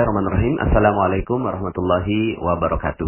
Bismillahirrahmanirrahim. 0.00 0.56
Assalamualaikum 0.64 1.38
warahmatullahi 1.44 2.40
wabarakatuh. 2.40 3.04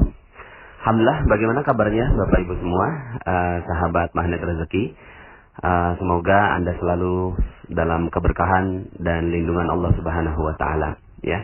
Alhamdulillah, 0.84 1.24
bagaimana 1.24 1.64
kabarnya 1.64 2.04
Bapak 2.20 2.44
Ibu 2.44 2.52
semua, 2.60 2.86
uh, 3.16 3.56
sahabat 3.64 4.12
magnet 4.12 4.44
rezeki? 4.44 4.92
Uh, 5.56 5.96
semoga 5.96 6.52
Anda 6.52 6.76
selalu 6.76 7.32
dalam 7.72 8.12
keberkahan 8.12 8.92
dan 9.00 9.32
lindungan 9.32 9.72
Allah 9.72 9.88
Subhanahu 9.96 10.36
wa 10.36 10.52
taala, 10.60 11.00
ya. 11.24 11.40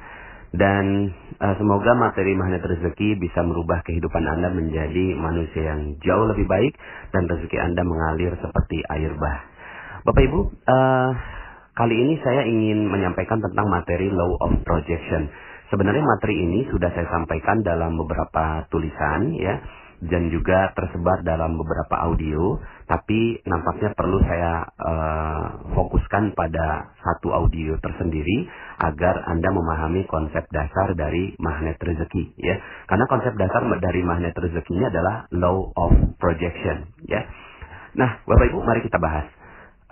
Dan 0.52 1.16
uh, 1.40 1.56
semoga 1.56 1.96
materi 1.96 2.36
magnet 2.36 2.60
rezeki 2.68 3.16
bisa 3.16 3.40
merubah 3.40 3.80
kehidupan 3.88 4.28
Anda 4.28 4.52
menjadi 4.52 5.16
manusia 5.16 5.64
yang 5.64 5.96
jauh 6.04 6.28
lebih 6.28 6.44
baik 6.44 6.76
dan 7.16 7.24
rezeki 7.24 7.56
Anda 7.56 7.88
mengalir 7.88 8.36
seperti 8.36 8.84
air 8.84 9.16
bah. 9.16 9.48
Bapak 10.04 10.28
Ibu, 10.28 10.40
uh, 10.44 11.37
Kali 11.78 11.94
ini 11.94 12.18
saya 12.26 12.42
ingin 12.42 12.90
menyampaikan 12.90 13.38
tentang 13.38 13.70
materi 13.70 14.10
law 14.10 14.34
of 14.42 14.50
projection. 14.66 15.30
Sebenarnya 15.70 16.02
materi 16.02 16.34
ini 16.34 16.66
sudah 16.74 16.90
saya 16.90 17.06
sampaikan 17.06 17.62
dalam 17.62 17.94
beberapa 17.94 18.66
tulisan 18.66 19.30
ya 19.38 19.62
dan 20.02 20.26
juga 20.26 20.74
tersebar 20.74 21.22
dalam 21.22 21.54
beberapa 21.54 22.02
audio, 22.02 22.58
tapi 22.90 23.38
nampaknya 23.46 23.94
perlu 23.94 24.18
saya 24.26 24.66
uh, 24.74 25.70
fokuskan 25.78 26.34
pada 26.34 26.98
satu 26.98 27.30
audio 27.30 27.78
tersendiri 27.78 28.50
agar 28.82 29.30
Anda 29.30 29.46
memahami 29.54 30.02
konsep 30.10 30.50
dasar 30.50 30.98
dari 30.98 31.38
magnet 31.38 31.78
rezeki 31.78 32.42
ya. 32.42 32.58
Karena 32.90 33.06
konsep 33.06 33.38
dasar 33.38 33.62
dari 33.78 34.02
magnet 34.02 34.34
rezekinya 34.34 34.90
adalah 34.90 35.30
law 35.30 35.70
of 35.78 35.94
projection 36.18 36.90
ya. 37.06 37.22
Nah, 37.94 38.18
Bapak 38.26 38.50
Ibu, 38.50 38.66
mari 38.66 38.82
kita 38.82 38.98
bahas 38.98 39.37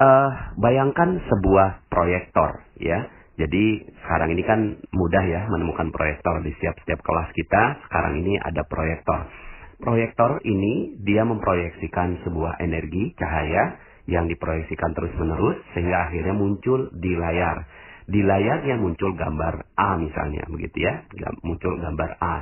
uh, 0.00 0.28
bayangkan 0.60 1.20
sebuah 1.28 1.88
proyektor 1.88 2.64
ya. 2.80 3.08
Jadi 3.36 3.84
sekarang 4.00 4.32
ini 4.32 4.42
kan 4.48 4.60
mudah 4.96 5.24
ya 5.28 5.44
menemukan 5.52 5.92
proyektor 5.92 6.40
di 6.40 6.56
setiap-setiap 6.56 7.04
kelas 7.04 7.28
kita. 7.36 7.84
Sekarang 7.84 8.16
ini 8.24 8.40
ada 8.40 8.64
proyektor. 8.64 9.28
Proyektor 9.76 10.40
ini 10.40 10.96
dia 11.04 11.20
memproyeksikan 11.20 12.24
sebuah 12.24 12.56
energi 12.64 13.12
cahaya 13.20 13.76
yang 14.08 14.24
diproyeksikan 14.24 14.96
terus-menerus 14.96 15.60
sehingga 15.76 16.08
akhirnya 16.08 16.32
muncul 16.32 16.88
di 16.96 17.12
layar. 17.12 17.68
Di 18.08 18.24
layarnya 18.24 18.80
muncul 18.80 19.12
gambar 19.12 19.68
A 19.76 20.00
misalnya 20.00 20.48
begitu 20.48 20.80
ya, 20.80 21.04
muncul 21.44 21.76
gambar 21.76 22.10
A. 22.16 22.34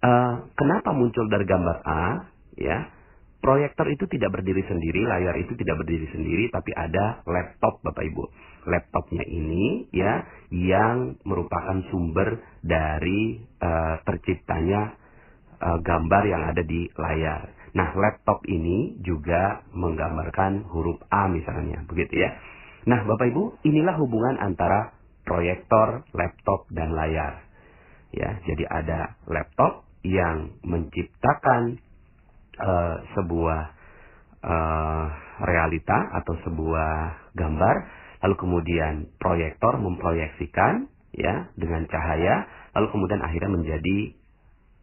Uh, 0.00 0.32
kenapa 0.56 0.96
muncul 0.96 1.28
dari 1.28 1.44
gambar 1.44 1.84
A? 1.84 2.04
Ya, 2.56 2.88
Proyektor 3.40 3.88
itu 3.88 4.04
tidak 4.04 4.36
berdiri 4.36 4.60
sendiri, 4.68 5.00
layar 5.08 5.32
itu 5.40 5.56
tidak 5.56 5.80
berdiri 5.80 6.04
sendiri, 6.12 6.52
tapi 6.52 6.76
ada 6.76 7.24
laptop 7.24 7.80
Bapak 7.80 8.04
Ibu. 8.04 8.24
Laptopnya 8.68 9.24
ini 9.24 9.88
ya 9.96 10.28
yang 10.52 11.16
merupakan 11.24 11.80
sumber 11.88 12.36
dari 12.60 13.40
uh, 13.64 13.96
terciptanya 14.04 14.92
uh, 15.56 15.78
gambar 15.80 16.22
yang 16.28 16.42
ada 16.52 16.60
di 16.60 16.84
layar. 17.00 17.56
Nah, 17.72 17.96
laptop 17.96 18.44
ini 18.44 19.00
juga 19.00 19.64
menggambarkan 19.72 20.68
huruf 20.68 21.00
A 21.08 21.30
misalnya, 21.32 21.80
begitu 21.88 22.20
ya. 22.20 22.36
Nah, 22.92 23.08
Bapak 23.08 23.24
Ibu, 23.30 23.64
inilah 23.64 23.96
hubungan 23.96 24.36
antara 24.36 24.92
proyektor, 25.24 26.04
laptop 26.12 26.68
dan 26.74 26.92
layar. 26.92 27.40
Ya, 28.10 28.42
jadi 28.42 28.68
ada 28.68 29.16
laptop 29.30 29.86
yang 30.02 30.60
menciptakan 30.66 31.78
uh, 32.60 32.94
sebuah 33.16 33.60
uh, 34.44 35.04
realita 35.40 35.98
atau 36.20 36.34
sebuah 36.44 36.92
gambar, 37.32 37.74
lalu 38.20 38.34
kemudian 38.36 39.08
proyektor 39.16 39.80
memproyeksikan 39.80 40.88
ya 41.16 41.48
dengan 41.56 41.88
cahaya, 41.88 42.46
lalu 42.76 42.86
kemudian 42.92 43.20
akhirnya 43.24 43.50
menjadi 43.50 43.98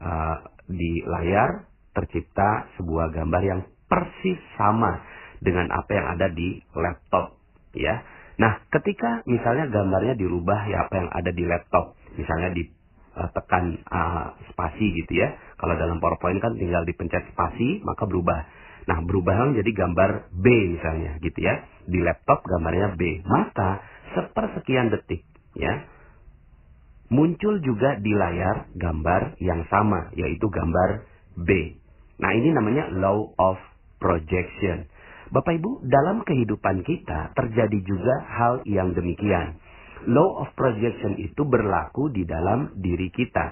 uh, 0.02 0.38
di 0.68 1.06
layar 1.06 1.70
tercipta 1.96 2.70
sebuah 2.78 3.14
gambar 3.14 3.42
yang 3.42 3.62
persis 3.88 4.38
sama 4.60 5.02
dengan 5.40 5.72
apa 5.72 5.92
yang 5.94 6.08
ada 6.18 6.28
di 6.34 6.60
laptop 6.76 7.38
ya. 7.74 8.04
Nah, 8.38 8.62
ketika 8.70 9.26
misalnya 9.26 9.66
gambarnya 9.74 10.14
dirubah 10.14 10.70
ya 10.70 10.86
apa 10.86 10.94
yang 10.94 11.10
ada 11.10 11.32
di 11.34 11.44
laptop, 11.50 11.98
misalnya 12.14 12.54
di 12.54 12.70
uh, 13.18 13.30
tekan 13.34 13.82
uh, 13.90 14.38
spasi 14.54 14.94
gitu 15.04 15.18
ya. 15.18 15.34
Kalau 15.58 15.74
dalam 15.74 15.98
PowerPoint 15.98 16.38
kan 16.38 16.54
tinggal 16.54 16.86
dipencet 16.86 17.34
spasi 17.34 17.82
maka 17.82 18.06
berubah. 18.06 18.46
Nah, 18.88 19.04
berubah 19.04 19.52
menjadi 19.52 19.84
gambar 19.84 20.32
B 20.32 20.46
misalnya 20.78 21.20
gitu 21.20 21.40
ya. 21.42 21.66
Di 21.90 22.00
laptop 22.00 22.46
gambarnya 22.46 22.96
B. 22.96 23.26
Maka 23.26 23.84
sepersekian 24.16 24.94
detik 24.94 25.26
ya 25.58 25.90
muncul 27.08 27.64
juga 27.64 27.96
di 28.00 28.12
layar 28.12 28.68
gambar 28.76 29.40
yang 29.40 29.64
sama 29.72 30.12
yaitu 30.16 30.48
gambar 30.52 31.08
B. 31.40 31.80
Nah, 32.20 32.32
ini 32.34 32.50
namanya 32.52 32.90
law 32.92 33.32
of 33.38 33.58
projection. 34.02 34.90
Bapak 35.28 35.60
Ibu, 35.60 35.84
dalam 35.84 36.24
kehidupan 36.24 36.88
kita 36.88 37.36
terjadi 37.36 37.80
juga 37.84 38.16
hal 38.32 38.54
yang 38.64 38.96
demikian 38.96 39.60
law 40.06 40.46
of 40.46 40.50
projection 40.54 41.18
itu 41.18 41.42
berlaku 41.48 42.14
di 42.14 42.24
dalam 42.24 42.78
diri 42.78 43.10
kita. 43.10 43.46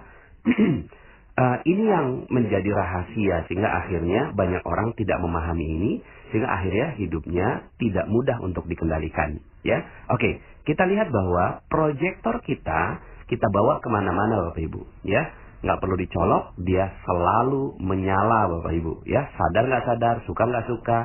uh, 0.45 1.57
ini 1.71 1.83
yang 1.89 2.29
menjadi 2.29 2.69
rahasia 2.69 3.49
sehingga 3.49 3.69
akhirnya 3.85 4.31
banyak 4.37 4.61
orang 4.61 4.93
tidak 4.93 5.17
memahami 5.17 5.65
ini 5.65 5.91
sehingga 6.29 6.49
akhirnya 6.51 6.87
hidupnya 7.01 7.47
tidak 7.81 8.05
mudah 8.05 8.37
untuk 8.45 8.69
dikendalikan. 8.69 9.41
Ya, 9.65 9.81
oke, 10.13 10.21
okay. 10.21 10.33
kita 10.69 10.85
lihat 10.85 11.09
bahwa 11.09 11.65
proyektor 11.71 12.37
kita 12.45 13.01
kita 13.25 13.47
bawa 13.49 13.81
ke 13.81 13.89
mana-mana 13.89 14.49
bapak 14.49 14.61
ibu. 14.61 14.85
Ya, 15.01 15.33
nggak 15.65 15.81
perlu 15.81 15.97
dicolok, 15.97 16.53
dia 16.61 16.93
selalu 17.05 17.81
menyala 17.81 18.49
bapak 18.53 18.73
ibu. 18.77 19.01
Ya, 19.09 19.25
sadar 19.33 19.65
nggak 19.65 19.85
sadar, 19.89 20.15
suka 20.29 20.43
nggak 20.45 20.65
suka, 20.69 20.97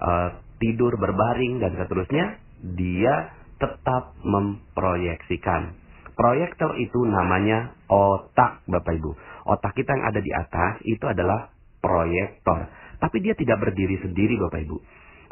uh, 0.00 0.28
tidur 0.56 0.96
berbaring 0.96 1.60
dan 1.60 1.76
seterusnya, 1.76 2.40
dia 2.64 3.14
tetap 3.56 4.16
memproyeksikan. 4.20 5.76
Proyektor 6.16 6.80
itu 6.80 7.04
namanya 7.04 7.76
otak, 7.92 8.64
Bapak 8.64 8.96
Ibu. 8.96 9.10
Otak 9.52 9.76
kita 9.76 9.92
yang 9.92 10.04
ada 10.08 10.20
di 10.20 10.32
atas 10.32 10.80
itu 10.88 11.04
adalah 11.04 11.52
proyektor. 11.84 12.72
Tapi 12.96 13.16
dia 13.20 13.36
tidak 13.36 13.60
berdiri 13.60 14.00
sendiri, 14.00 14.40
Bapak 14.40 14.60
Ibu. 14.64 14.76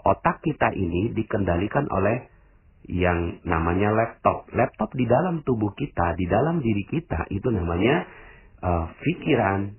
Otak 0.04 0.44
kita 0.44 0.76
ini 0.76 1.16
dikendalikan 1.16 1.88
oleh 1.88 2.28
yang 2.84 3.40
namanya 3.48 3.96
laptop. 3.96 4.44
Laptop 4.52 4.92
di 4.92 5.08
dalam 5.08 5.40
tubuh 5.40 5.72
kita, 5.72 6.12
di 6.20 6.28
dalam 6.28 6.60
diri 6.60 6.84
kita 6.84 7.24
itu 7.32 7.48
namanya 7.48 8.04
uh, 8.60 8.86
pikiran, 9.00 9.72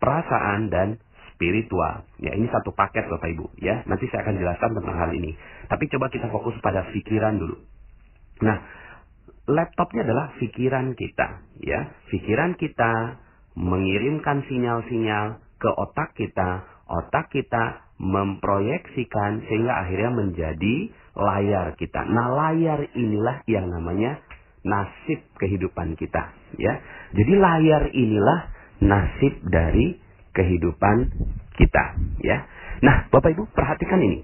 perasaan 0.00 0.72
dan 0.72 0.88
spiritual. 1.36 2.08
Ya, 2.16 2.32
ini 2.32 2.48
satu 2.48 2.72
paket 2.72 3.04
Bapak 3.12 3.28
Ibu, 3.28 3.60
ya. 3.60 3.84
Nanti 3.84 4.08
saya 4.08 4.24
akan 4.24 4.40
jelaskan 4.40 4.70
tentang 4.72 4.96
hal 4.96 5.10
ini. 5.12 5.36
Tapi 5.68 5.84
coba 5.92 6.08
kita 6.08 6.32
fokus 6.32 6.56
pada 6.64 6.88
pikiran 6.90 7.36
dulu. 7.36 7.60
Nah, 8.40 8.56
laptopnya 9.44 10.08
adalah 10.08 10.32
pikiran 10.40 10.96
kita, 10.96 11.44
ya. 11.60 11.92
Pikiran 12.08 12.56
kita 12.56 13.20
mengirimkan 13.52 14.48
sinyal-sinyal 14.48 15.44
ke 15.60 15.70
otak 15.76 16.16
kita, 16.16 16.64
otak 16.88 17.28
kita 17.32 17.84
memproyeksikan 17.96 19.48
sehingga 19.48 19.72
akhirnya 19.84 20.12
menjadi 20.12 20.74
layar 21.16 21.76
kita. 21.76 22.00
Nah, 22.04 22.32
layar 22.32 22.80
inilah 22.92 23.44
yang 23.48 23.68
namanya 23.72 24.20
nasib 24.64 25.20
kehidupan 25.36 25.96
kita, 26.00 26.32
ya. 26.56 26.80
Jadi 27.12 27.32
layar 27.36 27.92
inilah 27.92 28.40
nasib 28.84 29.40
dari 29.48 30.05
kehidupan 30.36 31.08
kita 31.56 31.96
ya. 32.20 32.44
Nah, 32.84 33.08
Bapak 33.08 33.32
Ibu 33.32 33.48
perhatikan 33.56 34.04
ini. 34.04 34.20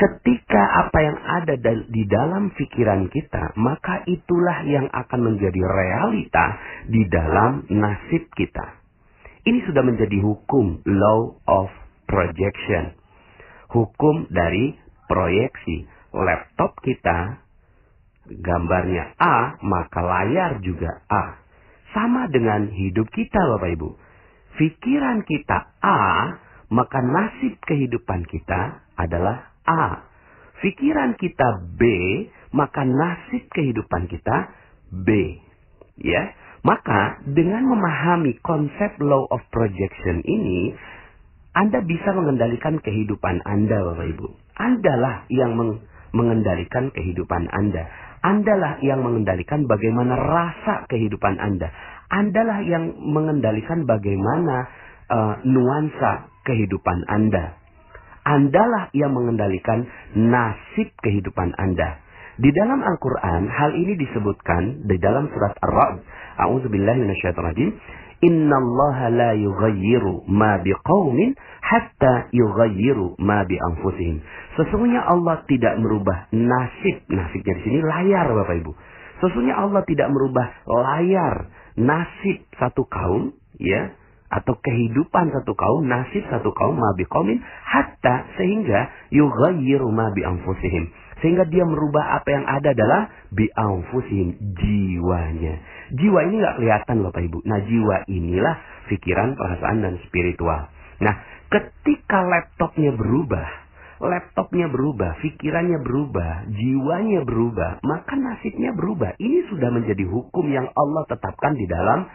Ketika 0.00 0.88
apa 0.88 0.98
yang 1.04 1.18
ada 1.20 1.60
di 1.92 2.08
dalam 2.08 2.56
pikiran 2.56 3.12
kita, 3.12 3.52
maka 3.60 4.00
itulah 4.08 4.64
yang 4.64 4.88
akan 4.88 5.20
menjadi 5.20 5.60
realita 5.60 6.56
di 6.88 7.04
dalam 7.04 7.68
nasib 7.68 8.32
kita. 8.32 8.80
Ini 9.44 9.60
sudah 9.68 9.84
menjadi 9.84 10.24
hukum 10.24 10.80
law 10.88 11.36
of 11.44 11.68
projection. 12.08 12.96
Hukum 13.68 14.24
dari 14.32 14.72
proyeksi. 15.04 15.84
Laptop 16.16 16.80
kita 16.80 17.38
gambarnya 18.40 19.14
A, 19.20 19.60
maka 19.60 20.00
layar 20.00 20.64
juga 20.64 21.04
A. 21.12 21.44
Sama 21.92 22.24
dengan 22.32 22.72
hidup 22.72 23.06
kita 23.12 23.36
Bapak 23.36 23.70
Ibu 23.76 24.09
pikiran 24.60 25.24
kita 25.24 25.72
A, 25.80 26.00
maka 26.68 27.00
nasib 27.00 27.56
kehidupan 27.64 28.28
kita 28.28 28.84
adalah 29.00 29.56
A. 29.64 30.04
Pikiran 30.60 31.16
kita 31.16 31.64
B, 31.80 31.82
maka 32.52 32.84
nasib 32.84 33.48
kehidupan 33.48 34.12
kita 34.12 34.52
B. 34.92 35.40
Ya. 35.96 36.36
Maka 36.60 37.24
dengan 37.24 37.64
memahami 37.72 38.36
konsep 38.44 39.00
law 39.00 39.24
of 39.32 39.40
projection 39.48 40.20
ini, 40.28 40.76
Anda 41.56 41.80
bisa 41.80 42.12
mengendalikan 42.12 42.76
kehidupan 42.84 43.40
Anda, 43.48 43.80
Bapak 43.80 44.06
Ibu. 44.12 44.28
Anda 44.60 44.92
lah 45.00 45.16
yang 45.32 45.56
meng 45.56 45.80
mengendalikan 46.12 46.90
kehidupan 46.90 47.48
Anda. 47.50 47.86
Andalah 48.20 48.82
yang 48.84 49.00
mengendalikan 49.00 49.64
bagaimana 49.64 50.12
rasa 50.18 50.84
kehidupan 50.92 51.40
Anda. 51.40 51.72
Andalah 52.10 52.58
yang 52.66 52.98
mengendalikan 52.98 53.86
bagaimana 53.86 54.66
uh, 55.06 55.34
nuansa 55.46 56.26
kehidupan 56.42 57.06
Anda. 57.06 57.54
Andalah 58.26 58.90
yang 58.92 59.14
mengendalikan 59.14 59.86
nasib 60.18 60.90
kehidupan 61.06 61.54
Anda. 61.54 62.02
Di 62.40 62.50
dalam 62.56 62.80
Al-Quran, 62.80 63.52
hal 63.52 63.70
ini 63.76 63.94
disebutkan 64.00 64.88
di 64.88 64.96
dalam 64.96 65.28
surat 65.30 65.54
Ar-Ra'd. 65.60 65.96
A'udzubillahi 66.40 66.98
minasyaitonirrajim. 67.04 67.70
Inna 68.20 68.56
Allah 68.56 68.98
la 69.12 69.30
yughayyiru 69.36 70.28
ma 70.28 70.60
biqaumin 70.60 71.32
hatta 71.60 72.28
yughayyiru 72.32 73.16
ma 73.20 73.44
bi 73.48 73.56
anfusihim. 73.56 74.20
Sesungguhnya 74.56 75.04
Allah 75.04 75.44
tidak 75.48 75.78
merubah 75.80 76.28
nasib. 76.32 77.06
Nasibnya 77.08 77.54
di 77.60 77.62
sini 77.64 77.78
layar 77.80 78.28
Bapak 78.28 78.56
Ibu. 78.60 78.72
Sesungguhnya 79.20 79.56
Allah 79.56 79.84
tidak 79.84 80.08
merubah 80.12 80.48
layar 80.64 81.48
nasib 81.78 82.46
satu 82.56 82.86
kaum 82.88 83.34
ya 83.60 83.94
atau 84.30 84.54
kehidupan 84.62 85.34
satu 85.34 85.58
kaum, 85.58 85.86
nasib 85.90 86.22
satu 86.30 86.54
kaum 86.54 86.78
ma 86.78 86.94
biqaumin 86.94 87.42
hatta 87.66 88.30
sehingga 88.38 89.10
yughayyiru 89.10 89.90
ma 89.90 90.14
bi 90.14 90.22
anfusihim 90.22 90.86
sehingga 91.20 91.44
dia 91.46 91.68
merubah 91.68 92.16
apa 92.20 92.28
yang 92.32 92.44
ada 92.48 92.72
adalah 92.72 93.12
bi'anfusihim 93.30 94.56
jiwanya. 94.56 95.54
Jiwa 95.92 96.20
ini 96.26 96.34
nggak 96.40 96.56
kelihatan 96.60 96.96
Bapak 97.04 97.22
Ibu. 97.28 97.38
Nah 97.44 97.60
jiwa 97.60 97.96
inilah 98.08 98.56
pikiran, 98.88 99.36
perasaan, 99.36 99.84
dan 99.84 99.94
spiritual. 100.08 100.72
Nah 101.04 101.14
ketika 101.52 102.24
laptopnya 102.24 102.96
berubah, 102.96 103.59
laptopnya 104.00 104.72
berubah, 104.72 105.20
pikirannya 105.20 105.84
berubah, 105.84 106.48
jiwanya 106.48 107.20
berubah, 107.28 107.84
maka 107.84 108.16
nasibnya 108.16 108.72
berubah. 108.72 109.16
Ini 109.20 109.52
sudah 109.52 109.68
menjadi 109.68 110.04
hukum 110.08 110.48
yang 110.48 110.72
Allah 110.72 111.04
tetapkan 111.04 111.52
di 111.56 111.68
dalam 111.68 112.08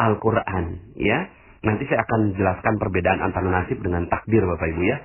Al-Quran. 0.00 0.96
Ya, 0.98 1.30
Nanti 1.60 1.84
saya 1.92 2.08
akan 2.08 2.32
jelaskan 2.40 2.80
perbedaan 2.80 3.20
antara 3.20 3.44
nasib 3.52 3.84
dengan 3.84 4.08
takdir 4.08 4.40
Bapak 4.40 4.64
Ibu 4.64 4.80
ya. 4.80 4.98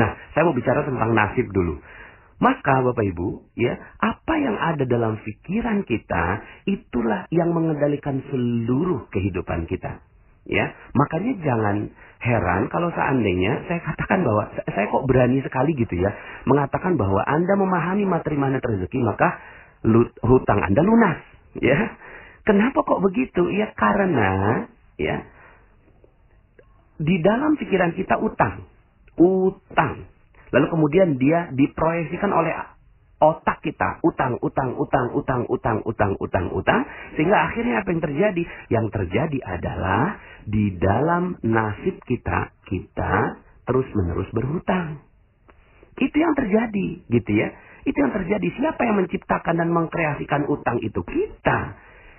Nah, 0.00 0.16
saya 0.32 0.48
mau 0.48 0.56
bicara 0.56 0.80
tentang 0.88 1.12
nasib 1.12 1.44
dulu. 1.52 1.76
Maka 2.40 2.80
Bapak 2.82 3.04
Ibu, 3.04 3.52
ya, 3.60 3.76
apa 4.00 4.34
yang 4.40 4.56
ada 4.56 4.84
dalam 4.88 5.20
pikiran 5.20 5.84
kita 5.84 6.24
itulah 6.66 7.28
yang 7.28 7.52
mengendalikan 7.52 8.24
seluruh 8.32 9.06
kehidupan 9.12 9.68
kita. 9.68 10.00
Ya, 10.44 10.76
makanya 10.92 11.40
jangan 11.40 11.76
heran 12.20 12.68
kalau 12.68 12.92
seandainya 12.92 13.64
saya 13.64 13.80
katakan 13.80 14.24
bahwa 14.24 14.48
saya 14.68 14.86
kok 14.88 15.04
berani 15.08 15.40
sekali 15.44 15.76
gitu 15.76 15.92
ya 15.96 16.12
mengatakan 16.48 16.96
bahwa 16.96 17.20
Anda 17.24 17.56
memahami 17.56 18.04
materi 18.08 18.36
mana 18.36 18.60
rezeki 18.60 19.00
maka 19.04 19.40
hutang 20.24 20.60
Anda 20.64 20.80
lunas, 20.84 21.20
ya. 21.60 21.96
Kenapa 22.44 22.84
kok 22.84 23.00
begitu? 23.00 23.48
Ya 23.56 23.72
karena 23.72 24.64
ya 25.00 25.24
di 27.00 27.16
dalam 27.24 27.56
pikiran 27.56 27.96
kita 27.96 28.20
utang. 28.20 28.68
Utang. 29.16 30.04
Lalu 30.52 30.66
kemudian 30.70 31.08
dia 31.16 31.48
diproyeksikan 31.56 32.30
oleh 32.30 32.52
otak 33.22 33.62
kita 33.62 34.02
utang 34.02 34.38
utang 34.42 34.74
utang 34.78 35.08
utang 35.14 35.42
utang 35.48 35.78
utang 35.86 36.12
utang 36.18 36.46
utang 36.50 36.80
sehingga 37.14 37.50
akhirnya 37.50 37.82
apa 37.82 37.88
yang 37.94 38.02
terjadi? 38.02 38.42
Yang 38.70 38.86
terjadi 38.90 39.38
adalah 39.44 40.18
di 40.44 40.74
dalam 40.76 41.38
nasib 41.40 42.02
kita 42.04 42.52
kita 42.66 43.38
terus 43.64 43.88
menerus 43.96 44.28
berhutang. 44.34 45.00
Itu 45.94 46.16
yang 46.18 46.34
terjadi 46.34 47.06
gitu 47.06 47.30
ya. 47.32 47.48
Itu 47.84 47.96
yang 48.00 48.12
terjadi. 48.16 48.46
Siapa 48.58 48.80
yang 48.82 48.96
menciptakan 49.04 49.54
dan 49.60 49.68
mengkreasikan 49.70 50.48
utang 50.50 50.80
itu? 50.82 51.00
Kita 51.04 51.58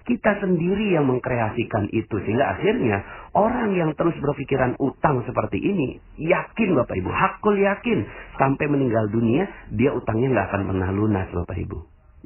kita 0.06 0.38
sendiri 0.38 0.94
yang 0.94 1.10
mengkreasikan 1.10 1.90
itu 1.90 2.16
sehingga 2.22 2.54
akhirnya 2.54 3.02
orang 3.34 3.74
yang 3.74 3.92
terus 3.98 4.14
berpikiran 4.22 4.78
utang 4.78 5.26
seperti 5.26 5.58
ini 5.58 5.98
yakin 6.22 6.78
Bapak 6.78 6.94
Ibu, 6.94 7.10
hakul 7.10 7.58
yakin 7.58 8.06
sampai 8.38 8.66
meninggal 8.70 9.10
dunia 9.10 9.50
dia 9.74 9.92
utangnya 9.92 10.32
nggak 10.32 10.48
akan 10.54 10.62
pernah 10.70 10.90
lunas 10.94 11.28
Bapak 11.34 11.58
Ibu. 11.58 11.78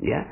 Ya. 0.04 0.28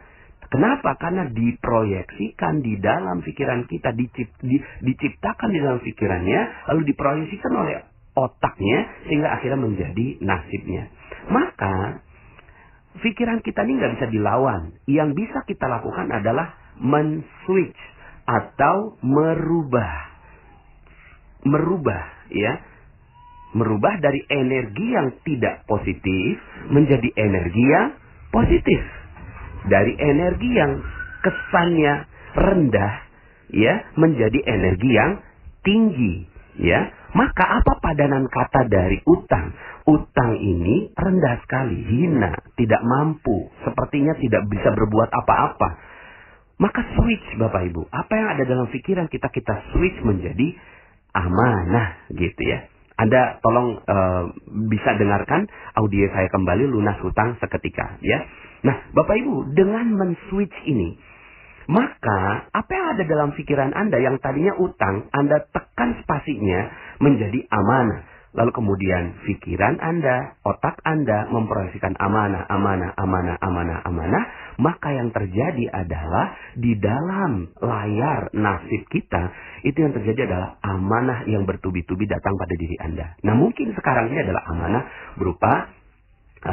Kenapa? 0.48 0.96
Karena 0.96 1.28
diproyeksikan 1.28 2.64
di 2.64 2.80
dalam 2.80 3.20
pikiran 3.20 3.68
kita, 3.68 3.92
dicipt, 3.92 4.40
di, 4.40 4.56
diciptakan 4.80 5.52
di 5.52 5.60
dalam 5.60 5.84
pikirannya, 5.84 6.72
lalu 6.72 6.88
diproyeksikan 6.88 7.52
oleh 7.52 7.84
otaknya 8.16 8.80
sehingga 9.06 9.36
akhirnya 9.36 9.60
menjadi 9.60 10.24
nasibnya. 10.24 10.88
Maka 11.28 12.00
pikiran 13.04 13.44
kita 13.44 13.68
ini 13.68 13.76
nggak 13.76 13.94
bisa 14.00 14.08
dilawan. 14.08 14.74
Yang 14.88 15.10
bisa 15.20 15.44
kita 15.44 15.68
lakukan 15.68 16.10
adalah 16.16 16.56
men-switch 16.82 17.82
atau 18.28 19.00
merubah. 19.00 19.94
Merubah, 21.48 22.04
ya. 22.34 22.54
Merubah 23.56 24.04
dari 24.04 24.20
energi 24.28 24.86
yang 24.92 25.08
tidak 25.24 25.64
positif 25.66 26.36
menjadi 26.68 27.10
energi 27.16 27.64
yang 27.64 27.88
positif. 28.30 28.82
Dari 29.72 29.96
energi 29.96 30.50
yang 30.52 30.84
kesannya 31.24 31.94
rendah, 32.36 32.94
ya, 33.56 33.74
menjadi 33.96 34.40
energi 34.44 34.90
yang 34.92 35.12
tinggi, 35.64 36.16
ya. 36.60 36.92
Maka 37.16 37.64
apa 37.64 37.80
padanan 37.80 38.28
kata 38.28 38.68
dari 38.68 39.00
utang? 39.08 39.56
Utang 39.88 40.36
ini 40.36 40.92
rendah 40.92 41.40
sekali, 41.48 41.80
hina, 41.88 42.36
tidak 42.60 42.84
mampu, 42.84 43.48
sepertinya 43.64 44.12
tidak 44.20 44.44
bisa 44.52 44.76
berbuat 44.76 45.08
apa-apa 45.08 45.97
maka 46.58 46.82
switch 46.98 47.28
Bapak 47.38 47.70
Ibu. 47.70 47.86
Apa 47.90 48.14
yang 48.18 48.28
ada 48.38 48.44
dalam 48.46 48.68
pikiran 48.70 49.08
kita, 49.10 49.30
kita 49.30 49.74
switch 49.74 50.02
menjadi 50.02 50.58
amanah 51.14 52.10
gitu 52.14 52.42
ya. 52.46 52.66
Anda 52.98 53.38
tolong 53.46 53.78
uh, 53.78 54.24
bisa 54.74 54.98
dengarkan 54.98 55.46
audio 55.78 56.10
saya 56.10 56.34
kembali 56.34 56.66
lunas 56.66 56.98
hutang 57.06 57.38
seketika 57.38 58.02
ya. 58.02 58.26
Nah, 58.66 58.90
Bapak 58.90 59.22
Ibu, 59.22 59.54
dengan 59.54 59.86
men-switch 59.94 60.58
ini, 60.66 60.98
maka 61.70 62.50
apa 62.50 62.72
yang 62.74 62.88
ada 62.98 63.04
dalam 63.06 63.30
pikiran 63.38 63.70
Anda 63.78 64.02
yang 64.02 64.18
tadinya 64.18 64.58
utang, 64.58 65.14
Anda 65.14 65.46
tekan 65.54 66.02
spasinya 66.02 66.74
menjadi 66.98 67.46
amanah. 67.54 68.18
Lalu 68.34 68.52
kemudian 68.54 69.18
pikiran 69.30 69.78
Anda, 69.78 70.38
otak 70.42 70.82
Anda 70.86 71.30
memproyeksikan 71.30 71.98
amanah, 72.02 72.50
amanah, 72.50 72.98
amanah, 72.98 73.36
amanah, 73.42 73.78
amanah. 73.86 74.24
Maka 74.58 74.90
yang 74.90 75.14
terjadi 75.14 75.70
adalah 75.70 76.34
di 76.58 76.74
dalam 76.82 77.54
layar 77.62 78.34
nasib 78.34 78.90
kita, 78.90 79.30
itu 79.64 79.78
yang 79.78 79.94
terjadi 79.94 80.26
adalah 80.30 80.50
amanah 80.66 81.26
yang 81.30 81.46
bertubi-tubi 81.46 82.10
datang 82.10 82.34
pada 82.36 82.54
diri 82.58 82.78
Anda. 82.82 83.14
Nah 83.22 83.34
mungkin 83.38 83.74
sekarang 83.78 84.10
ini 84.10 84.26
adalah 84.26 84.44
amanah 84.50 84.84
berupa 85.18 85.77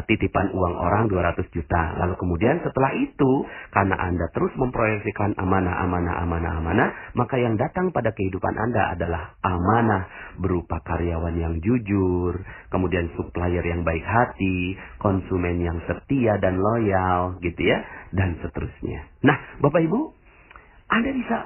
titipan 0.03 0.51
uang 0.51 0.75
orang 0.75 1.07
200 1.07 1.47
juta. 1.55 1.83
Lalu 2.03 2.19
kemudian 2.19 2.59
setelah 2.67 2.91
itu, 2.99 3.31
karena 3.71 3.95
Anda 3.95 4.27
terus 4.35 4.51
memproyeksikan 4.59 5.39
amanah, 5.39 5.87
amanah, 5.87 6.15
amanah, 6.27 6.53
amanah, 6.59 6.89
maka 7.15 7.39
yang 7.39 7.55
datang 7.55 7.95
pada 7.95 8.11
kehidupan 8.11 8.55
Anda 8.59 8.99
adalah 8.99 9.39
amanah 9.47 10.35
berupa 10.43 10.83
karyawan 10.83 11.39
yang 11.39 11.55
jujur, 11.63 12.43
kemudian 12.75 13.15
supplier 13.15 13.63
yang 13.63 13.87
baik 13.87 14.03
hati, 14.03 14.75
konsumen 14.99 15.63
yang 15.63 15.79
setia 15.87 16.35
dan 16.43 16.59
loyal, 16.59 17.39
gitu 17.39 17.63
ya, 17.63 17.79
dan 18.11 18.35
seterusnya. 18.43 19.07
Nah, 19.23 19.39
Bapak 19.63 19.79
Ibu, 19.87 20.01
Anda 20.91 21.11
bisa 21.15 21.39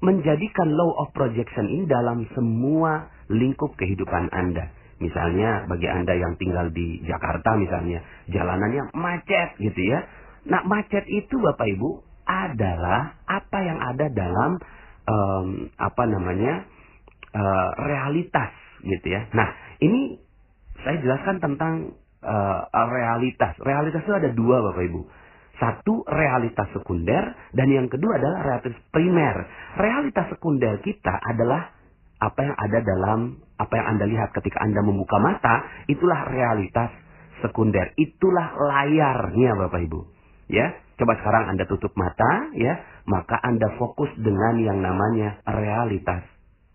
menjadikan 0.00 0.72
law 0.72 1.04
of 1.04 1.12
projection 1.12 1.68
ini 1.68 1.84
dalam 1.84 2.24
semua 2.32 3.12
lingkup 3.28 3.76
kehidupan 3.76 4.32
Anda. 4.32 4.79
Misalnya 5.00 5.64
bagi 5.64 5.88
Anda 5.88 6.12
yang 6.12 6.36
tinggal 6.36 6.68
di 6.76 7.00
Jakarta 7.08 7.56
misalnya, 7.56 8.04
jalanannya 8.28 8.92
macet 8.92 9.56
gitu 9.56 9.80
ya. 9.80 10.04
Nah 10.44 10.60
macet 10.68 11.08
itu 11.08 11.40
Bapak 11.40 11.64
Ibu 11.64 12.04
adalah 12.28 13.16
apa 13.24 13.58
yang 13.64 13.80
ada 13.80 14.06
dalam 14.12 14.60
um, 15.08 15.48
apa 15.80 16.04
namanya 16.04 16.68
uh, 17.32 17.68
realitas 17.80 18.52
gitu 18.84 19.06
ya. 19.08 19.24
Nah 19.32 19.56
ini 19.80 20.20
saya 20.84 21.00
jelaskan 21.00 21.40
tentang 21.40 21.96
uh, 22.20 22.60
realitas. 22.92 23.56
Realitas 23.60 24.04
itu 24.04 24.14
ada 24.14 24.30
dua 24.36 24.60
Bapak 24.68 24.84
Ibu. 24.84 25.00
Satu 25.60 26.04
realitas 26.08 26.72
sekunder 26.72 27.36
dan 27.52 27.68
yang 27.68 27.88
kedua 27.88 28.16
adalah 28.16 28.40
realitas 28.44 28.80
primer. 28.92 29.44
Realitas 29.76 30.32
sekunder 30.32 30.80
kita 30.80 31.12
adalah 31.20 31.79
apa 32.20 32.40
yang 32.44 32.56
ada 32.56 32.78
dalam 32.84 33.20
apa 33.56 33.72
yang 33.76 33.86
Anda 33.96 34.04
lihat 34.08 34.36
ketika 34.36 34.60
Anda 34.60 34.84
membuka 34.84 35.16
mata, 35.16 35.64
itulah 35.88 36.28
realitas 36.28 36.92
sekunder. 37.40 37.96
Itulah 37.96 38.56
layarnya 38.56 39.56
Bapak 39.56 39.80
Ibu. 39.88 40.00
Ya, 40.52 40.76
coba 41.00 41.16
sekarang 41.20 41.56
Anda 41.56 41.64
tutup 41.64 41.96
mata 41.96 42.52
ya, 42.56 42.80
maka 43.08 43.40
Anda 43.40 43.72
fokus 43.80 44.12
dengan 44.20 44.60
yang 44.60 44.84
namanya 44.84 45.40
realitas 45.48 46.24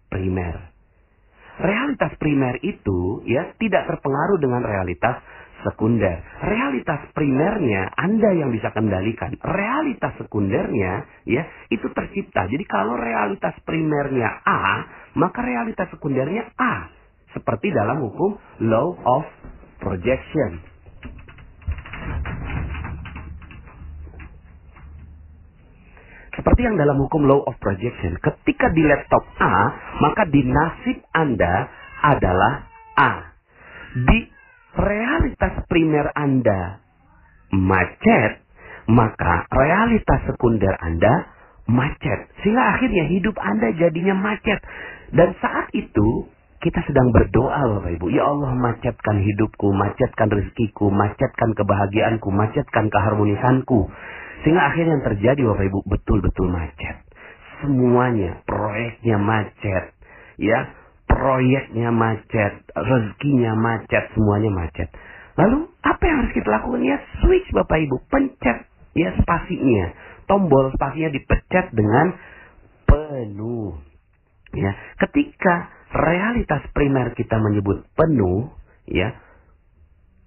primer. 0.09 0.73
Realitas 1.55 2.11
primer 2.19 2.59
itu 2.67 3.23
ya 3.23 3.55
tidak 3.55 3.87
terpengaruh 3.87 4.43
dengan 4.43 4.59
realitas 4.65 5.23
sekunder. 5.63 6.19
Realitas 6.43 7.07
primernya 7.15 7.93
Anda 7.95 8.35
yang 8.35 8.51
bisa 8.51 8.73
kendalikan. 8.75 9.37
Realitas 9.39 10.17
sekundernya 10.19 11.05
ya 11.29 11.43
itu 11.71 11.87
tercipta. 11.93 12.49
Jadi 12.49 12.65
kalau 12.67 12.99
realitas 12.99 13.55
primernya 13.63 14.43
A, 14.43 14.61
maka 15.15 15.39
realitas 15.45 15.87
sekundernya 15.93 16.51
A. 16.59 16.91
Seperti 17.31 17.71
dalam 17.71 18.03
hukum 18.03 18.35
law 18.67 18.95
of 19.05 19.23
projection. 19.79 20.75
Seperti 26.35 26.67
yang 26.67 26.75
dalam 26.75 26.99
hukum 26.99 27.23
law 27.23 27.47
of 27.47 27.55
projection, 27.63 28.19
ketika 28.19 28.67
di 28.75 28.83
laptop 28.83 29.23
A, 29.39 29.55
maka 30.03 30.27
di 30.27 30.43
nasib 30.43 30.99
Anda 31.15 31.71
adalah 32.03 32.67
A. 32.99 33.11
Di 33.95 34.34
realitas 34.75 35.53
primer 35.71 36.11
Anda 36.15 36.83
macet, 37.55 38.43
maka 38.91 39.47
realitas 39.49 40.19
sekunder 40.29 40.75
Anda 40.83 41.31
macet. 41.65 42.29
Sehingga 42.43 42.77
akhirnya 42.77 43.05
hidup 43.09 43.35
Anda 43.39 43.73
jadinya 43.75 44.13
macet. 44.13 44.59
Dan 45.15 45.33
saat 45.39 45.71
itu 45.73 46.29
kita 46.61 46.81
sedang 46.89 47.13
berdoa 47.13 47.77
Bapak 47.77 47.91
Ibu. 47.99 48.09
Ya 48.09 48.25
Allah 48.25 48.57
macetkan 48.57 49.21
hidupku, 49.21 49.69
macetkan 49.73 50.33
rezekiku, 50.33 50.89
macetkan 50.89 51.53
kebahagiaanku, 51.53 52.29
macetkan 52.33 52.89
keharmonisanku. 52.89 53.89
Sehingga 54.41 54.61
akhirnya 54.73 54.97
yang 54.97 55.05
terjadi 55.13 55.41
Bapak 55.45 55.65
Ibu 55.69 55.79
betul-betul 55.89 56.47
macet. 56.49 57.05
Semuanya, 57.63 58.41
proyeknya 58.45 59.17
macet. 59.21 59.95
Ya, 60.35 60.73
proyeknya 61.15 61.95
macet, 61.95 62.67
rezekinya 62.75 63.55
macet, 63.55 64.11
semuanya 64.11 64.51
macet. 64.51 64.91
Lalu 65.39 65.71
apa 65.79 66.03
yang 66.03 66.17
harus 66.23 66.33
kita 66.35 66.47
lakukan? 66.51 66.83
Ya 66.83 66.99
switch 67.23 67.47
Bapak 67.55 67.79
Ibu, 67.87 67.95
pencet 68.11 68.67
ya 68.95 69.15
spasinya. 69.23 69.95
Tombol 70.27 70.75
spasinya 70.75 71.15
dipencet 71.15 71.71
dengan 71.71 72.19
penuh. 72.83 73.79
Ya, 74.55 74.71
ketika 75.07 75.69
realitas 75.91 76.63
primer 76.71 77.11
kita 77.13 77.35
menyebut 77.37 77.83
penuh, 77.93 78.55
ya, 78.87 79.13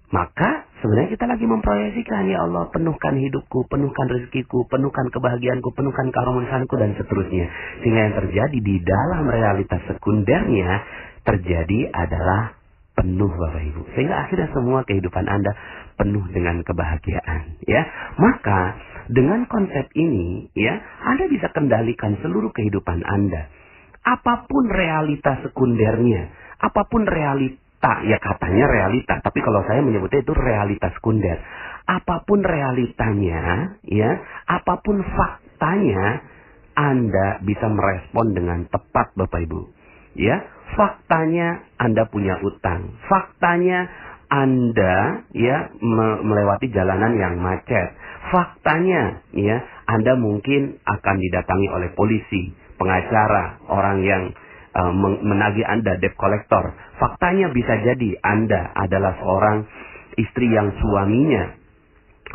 maka 0.09 0.65
sebenarnya 0.81 1.13
kita 1.13 1.25
lagi 1.29 1.45
memproyeksikan 1.45 2.25
ya 2.33 2.41
Allah 2.49 2.65
penuhkan 2.73 3.13
hidupku, 3.13 3.69
penuhkan 3.69 4.09
rezekiku, 4.09 4.65
penuhkan 4.65 5.05
kebahagiaanku, 5.13 5.69
penuhkan 5.77 6.09
keharmonisanku 6.09 6.73
dan 6.81 6.97
seterusnya. 6.97 7.45
Sehingga 7.85 7.99
yang 8.09 8.15
terjadi 8.17 8.57
di 8.57 8.75
dalam 8.81 9.29
realitas 9.29 9.85
sekundernya 9.85 10.81
terjadi 11.29 11.93
adalah 11.93 12.57
penuh 12.97 13.29
Bapak 13.29 13.63
Ibu. 13.69 13.81
Sehingga 13.93 14.25
akhirnya 14.25 14.49
semua 14.49 14.81
kehidupan 14.81 15.29
Anda 15.29 15.53
penuh 15.95 16.25
dengan 16.33 16.65
kebahagiaan, 16.65 17.61
ya. 17.69 17.85
Maka 18.17 18.81
dengan 19.13 19.45
konsep 19.45 19.93
ini, 19.93 20.49
ya, 20.57 20.73
Anda 21.05 21.29
bisa 21.29 21.53
kendalikan 21.53 22.17
seluruh 22.25 22.49
kehidupan 22.49 23.05
Anda. 23.05 23.45
Apa 24.03 24.49
pun 24.49 24.73
realitas 24.73 25.43
sekundernya, 25.45 26.33
apa 26.65 26.87
pun 26.89 27.05
realitas 27.05 27.68
realita, 27.79 28.03
ya 28.03 28.17
katanya 28.19 28.65
realita, 28.67 29.13
tapi 29.23 29.39
kalau 29.39 29.63
saya 29.63 29.79
menyebutnya 29.79 30.19
itu 30.19 30.33
realitas 30.35 30.91
sekunder. 30.99 31.39
Apa 31.87 32.27
pun 32.27 32.43
realitanya, 32.43 33.75
ya, 33.87 34.11
apa 34.45 34.83
pun 34.83 35.01
faktanya, 35.01 36.21
Anda 36.75 37.39
bisa 37.43 37.67
merespon 37.67 38.35
dengan 38.35 38.67
tepat 38.67 39.15
Bapak 39.15 39.41
Ibu. 39.47 39.61
Ya, 40.15 40.43
faktanya 40.75 41.63
Anda 41.79 42.07
punya 42.07 42.39
utang. 42.43 42.99
Faktanya 43.07 43.87
Anda 44.29 45.25
ya 45.33 45.71
melewati 46.23 46.69
jalanan 46.71 47.15
yang 47.17 47.35
macet. 47.41 47.95
Faktanya 48.29 49.25
ya 49.33 49.57
Anda 49.89 50.15
mungkin 50.15 50.77
akan 50.85 51.15
didatangi 51.19 51.67
oleh 51.67 51.89
polisi, 51.97 52.53
pengacara, 52.77 53.59
orang 53.67 54.05
yang 54.05 54.23
uh, 54.79 54.91
menagih 55.23 55.67
Anda 55.67 55.99
debt 55.99 56.15
collector. 56.15 56.71
Faktanya 56.95 57.51
bisa 57.51 57.75
jadi 57.83 58.09
Anda 58.23 58.71
adalah 58.79 59.19
seorang 59.19 59.67
istri 60.15 60.47
yang 60.47 60.71
suaminya 60.79 61.59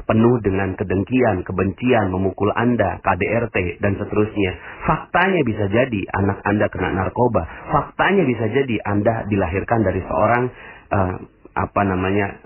penuh 0.02 0.42
dengan 0.42 0.74
kedengkian, 0.74 1.46
kebencian, 1.46 2.10
memukul 2.10 2.50
Anda, 2.50 2.98
KDRT, 2.98 3.78
dan 3.78 3.94
seterusnya. 3.94 4.52
Faktanya 4.90 5.46
bisa 5.46 5.70
jadi 5.70 6.00
anak 6.18 6.42
Anda 6.42 6.66
kena 6.66 6.90
narkoba. 6.90 7.46
Faktanya 7.70 8.26
bisa 8.26 8.50
jadi 8.50 8.76
Anda 8.82 9.30
dilahirkan 9.30 9.80
dari 9.86 10.02
seorang 10.02 10.44
uh, 10.90 11.14
apa 11.54 11.82
namanya 11.86 12.42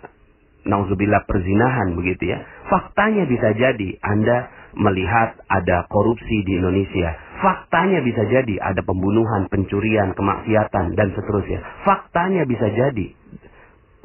nauzubillah 0.69 1.25
perzinahan 1.25 1.97
begitu 1.97 2.37
ya. 2.37 2.45
Faktanya 2.69 3.25
bisa 3.25 3.57
jadi 3.57 3.89
Anda 4.05 4.53
melihat 4.79 5.43
ada 5.51 5.85
korupsi 5.91 6.47
di 6.47 6.57
Indonesia. 6.57 7.19
Faktanya 7.43 7.99
bisa 8.01 8.23
jadi 8.31 8.55
ada 8.63 8.81
pembunuhan, 8.87 9.51
pencurian, 9.51 10.15
kemaksiatan 10.15 10.95
dan 10.95 11.09
seterusnya. 11.19 11.61
Faktanya 11.83 12.47
bisa 12.47 12.71
jadi 12.71 13.07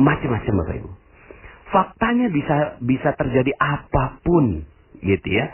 macam-macam 0.01 0.53
Bapak 0.65 0.75
Ibu. 0.82 0.92
Faktanya 1.70 2.27
bisa 2.30 2.58
bisa 2.82 3.10
terjadi 3.18 3.53
apa 3.58 4.18
pun 4.25 4.65
gitu 5.01 5.27
ya. 5.30 5.46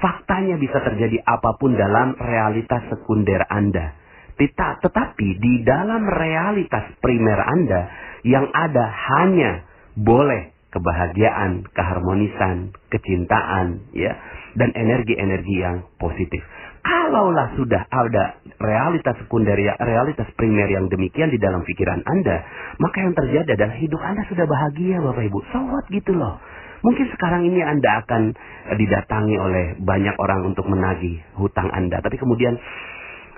Faktanya 0.00 0.56
bisa 0.56 0.80
terjadi 0.80 1.20
apa 1.26 1.58
pun 1.60 1.76
dalam 1.76 2.16
realitas 2.16 2.88
sekunder 2.88 3.44
Anda. 3.50 3.98
Tetapi 4.40 5.28
di 5.36 5.60
dalam 5.68 6.08
realitas 6.08 6.96
primer 7.04 7.36
Anda 7.44 7.80
yang 8.24 8.48
ada 8.48 8.88
hanya 8.88 9.68
boleh 10.00 10.59
kebahagiaan, 10.70 11.66
keharmonisan, 11.74 12.74
kecintaan, 12.90 13.90
ya, 13.94 14.14
dan 14.54 14.70
energi-energi 14.74 15.56
yang 15.58 15.86
positif. 15.98 16.40
Kalaulah 16.80 17.52
sudah 17.60 17.84
ada 17.92 18.40
realitas 18.56 19.12
sekunder, 19.20 19.58
realitas 19.76 20.24
primer 20.38 20.70
yang 20.72 20.88
demikian 20.88 21.28
di 21.28 21.36
dalam 21.36 21.60
pikiran 21.60 22.00
Anda, 22.06 22.40
maka 22.80 23.04
yang 23.04 23.12
terjadi 23.12 23.52
adalah 23.52 23.76
hidup 23.76 24.00
Anda 24.00 24.22
sudah 24.30 24.48
bahagia, 24.48 24.96
Bapak 25.04 25.28
Ibu. 25.28 25.38
So 25.52 25.60
gitu 25.92 26.16
loh. 26.16 26.40
Mungkin 26.80 27.12
sekarang 27.12 27.44
ini 27.44 27.60
Anda 27.60 28.00
akan 28.00 28.32
didatangi 28.80 29.36
oleh 29.36 29.64
banyak 29.84 30.16
orang 30.16 30.48
untuk 30.48 30.64
menagih 30.64 31.20
hutang 31.36 31.68
Anda, 31.68 32.00
tapi 32.00 32.16
kemudian 32.16 32.56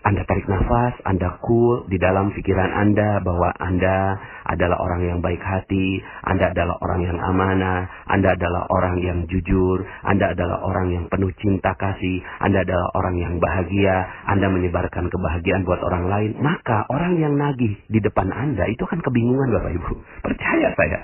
anda 0.03 0.27
tarik 0.27 0.51
nafas, 0.51 0.99
Anda 1.07 1.39
cool 1.47 1.87
di 1.87 1.95
dalam 1.95 2.35
pikiran 2.35 2.75
Anda 2.75 3.23
bahwa 3.23 3.55
Anda 3.55 4.19
adalah 4.51 4.83
orang 4.83 5.07
yang 5.07 5.19
baik 5.23 5.39
hati, 5.39 6.03
Anda 6.27 6.51
adalah 6.51 6.75
orang 6.83 7.07
yang 7.07 7.19
amanah, 7.23 7.87
Anda 8.11 8.35
adalah 8.35 8.67
orang 8.67 8.99
yang 8.99 9.31
jujur, 9.31 9.87
Anda 10.03 10.35
adalah 10.35 10.67
orang 10.67 10.91
yang 10.91 11.05
penuh 11.07 11.31
cinta 11.39 11.79
kasih, 11.79 12.19
Anda 12.43 12.67
adalah 12.67 12.91
orang 12.99 13.15
yang 13.15 13.35
bahagia, 13.39 14.27
Anda 14.27 14.51
menyebarkan 14.51 15.07
kebahagiaan 15.07 15.63
buat 15.63 15.79
orang 15.87 16.11
lain, 16.11 16.31
maka 16.43 16.83
orang 16.91 17.23
yang 17.23 17.39
nagih 17.39 17.79
di 17.87 18.03
depan 18.03 18.35
Anda 18.35 18.67
itu 18.75 18.83
akan 18.83 19.07
kebingungan 19.07 19.55
Bapak 19.55 19.71
Ibu. 19.71 19.93
Percaya 20.19 20.75
saya. 20.75 20.99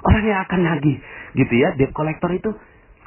Orang 0.00 0.24
yang 0.24 0.40
akan 0.48 0.60
nagih 0.64 0.96
gitu 1.36 1.54
ya, 1.60 1.76
debt 1.76 1.92
collector 1.92 2.32
itu 2.32 2.56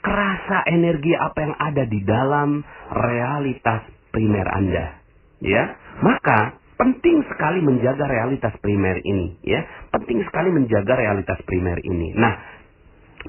kerasa 0.05 0.61
energi 0.69 1.17
apa 1.17 1.37
yang 1.41 1.53
ada 1.57 1.83
di 1.89 2.05
dalam 2.05 2.61
realitas 2.93 3.81
primer 4.13 4.45
Anda 4.45 5.02
ya 5.43 5.63
maka 6.01 6.63
penting 6.79 7.23
sekali 7.29 7.61
menjaga 7.61 8.05
realitas 8.09 8.53
primer 8.59 8.99
ini 9.05 9.37
ya. 9.45 9.61
Penting 9.93 10.25
sekali 10.25 10.49
menjaga 10.49 10.97
realitas 10.97 11.39
primer 11.45 11.79
ini. 11.85 12.11
Nah 12.17 12.33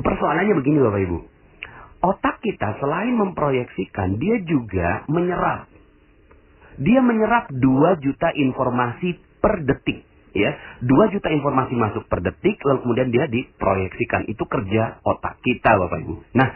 persoalannya 0.01 0.55
begini 0.59 0.79
bapak 0.81 1.01
ibu. 1.05 1.19
Otak 2.05 2.37
kita 2.45 2.77
selain 2.81 3.17
memproyeksikan 3.17 4.21
dia 4.21 4.37
juga 4.45 5.09
menyerap. 5.09 5.71
Dia 6.75 7.01
menyerap 7.01 7.55
2 7.55 7.63
juta 8.03 8.29
informasi 8.35 9.15
per 9.41 9.63
detik 9.63 10.03
ya. 10.35 10.51
2 10.83 11.15
juta 11.15 11.31
informasi 11.31 11.79
masuk 11.79 12.05
per 12.11 12.21
detik 12.21 12.61
lalu 12.67 12.83
kemudian 12.85 13.09
dia 13.15 13.25
diproyeksikan. 13.31 14.29
Itu 14.29 14.45
kerja 14.51 15.01
otak 15.07 15.41
kita 15.41 15.79
Bapak 15.79 15.99
Ibu. 16.03 16.15
Nah 16.37 16.49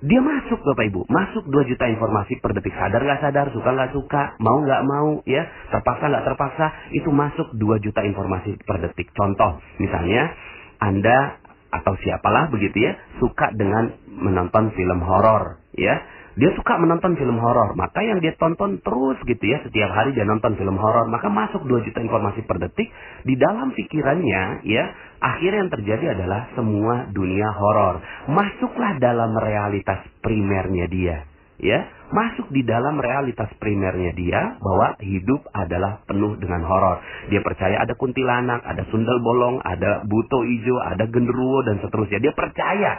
dia 0.00 0.20
masuk 0.24 0.64
Bapak 0.64 0.84
Ibu, 0.88 1.04
masuk 1.12 1.44
2 1.52 1.70
juta 1.70 1.84
informasi 1.84 2.40
per 2.40 2.56
detik. 2.56 2.72
Sadar 2.72 3.04
nggak 3.04 3.20
sadar, 3.20 3.46
suka 3.52 3.68
nggak 3.68 3.92
suka, 3.92 4.22
mau 4.40 4.56
nggak 4.64 4.82
mau, 4.88 5.20
ya, 5.28 5.44
terpaksa 5.68 6.08
nggak 6.08 6.24
terpaksa, 6.24 6.66
itu 6.96 7.12
masuk 7.12 7.52
2 7.52 7.84
juta 7.84 8.00
informasi 8.00 8.56
per 8.64 8.80
detik. 8.80 9.12
Contoh, 9.12 9.60
misalnya 9.76 10.32
Anda 10.80 11.36
atau 11.68 11.94
siapalah 12.00 12.48
begitu 12.48 12.80
ya, 12.80 12.96
suka 13.20 13.52
dengan 13.52 13.92
menonton 14.08 14.72
film 14.72 15.04
horor, 15.04 15.60
ya 15.76 16.00
dia 16.40 16.56
suka 16.56 16.80
menonton 16.80 17.20
film 17.20 17.36
horor, 17.36 17.76
maka 17.76 18.00
yang 18.00 18.16
dia 18.24 18.32
tonton 18.40 18.80
terus 18.80 19.20
gitu 19.28 19.44
ya, 19.44 19.60
setiap 19.60 19.92
hari 19.92 20.16
dia 20.16 20.24
nonton 20.24 20.56
film 20.56 20.80
horor, 20.80 21.04
maka 21.12 21.28
masuk 21.28 21.68
2 21.68 21.84
juta 21.84 22.00
informasi 22.00 22.48
per 22.48 22.56
detik 22.56 22.88
di 23.28 23.36
dalam 23.36 23.76
pikirannya 23.76 24.64
ya, 24.64 24.84
akhirnya 25.20 25.68
yang 25.68 25.72
terjadi 25.76 26.16
adalah 26.16 26.48
semua 26.56 27.12
dunia 27.12 27.44
horor. 27.52 28.00
Masuklah 28.32 28.96
dalam 28.96 29.36
realitas 29.36 30.00
primernya 30.24 30.88
dia, 30.88 31.16
ya. 31.60 31.84
masuk 32.08 32.48
di 32.48 32.64
dalam 32.64 32.96
realitas 32.96 33.52
primernya 33.60 34.16
dia 34.16 34.56
bahwa 34.64 34.96
hidup 34.96 35.44
adalah 35.52 36.00
penuh 36.08 36.40
dengan 36.40 36.64
horor. 36.64 37.04
Dia 37.28 37.44
percaya 37.44 37.84
ada 37.84 37.92
kuntilanak, 38.00 38.64
ada 38.64 38.88
sundel 38.88 39.20
bolong, 39.20 39.60
ada 39.60 40.08
buto 40.08 40.40
ijo, 40.48 40.80
ada 40.80 41.04
genderuwo 41.04 41.68
dan 41.68 41.84
seterusnya. 41.84 42.16
Dia 42.16 42.32
percaya, 42.32 42.92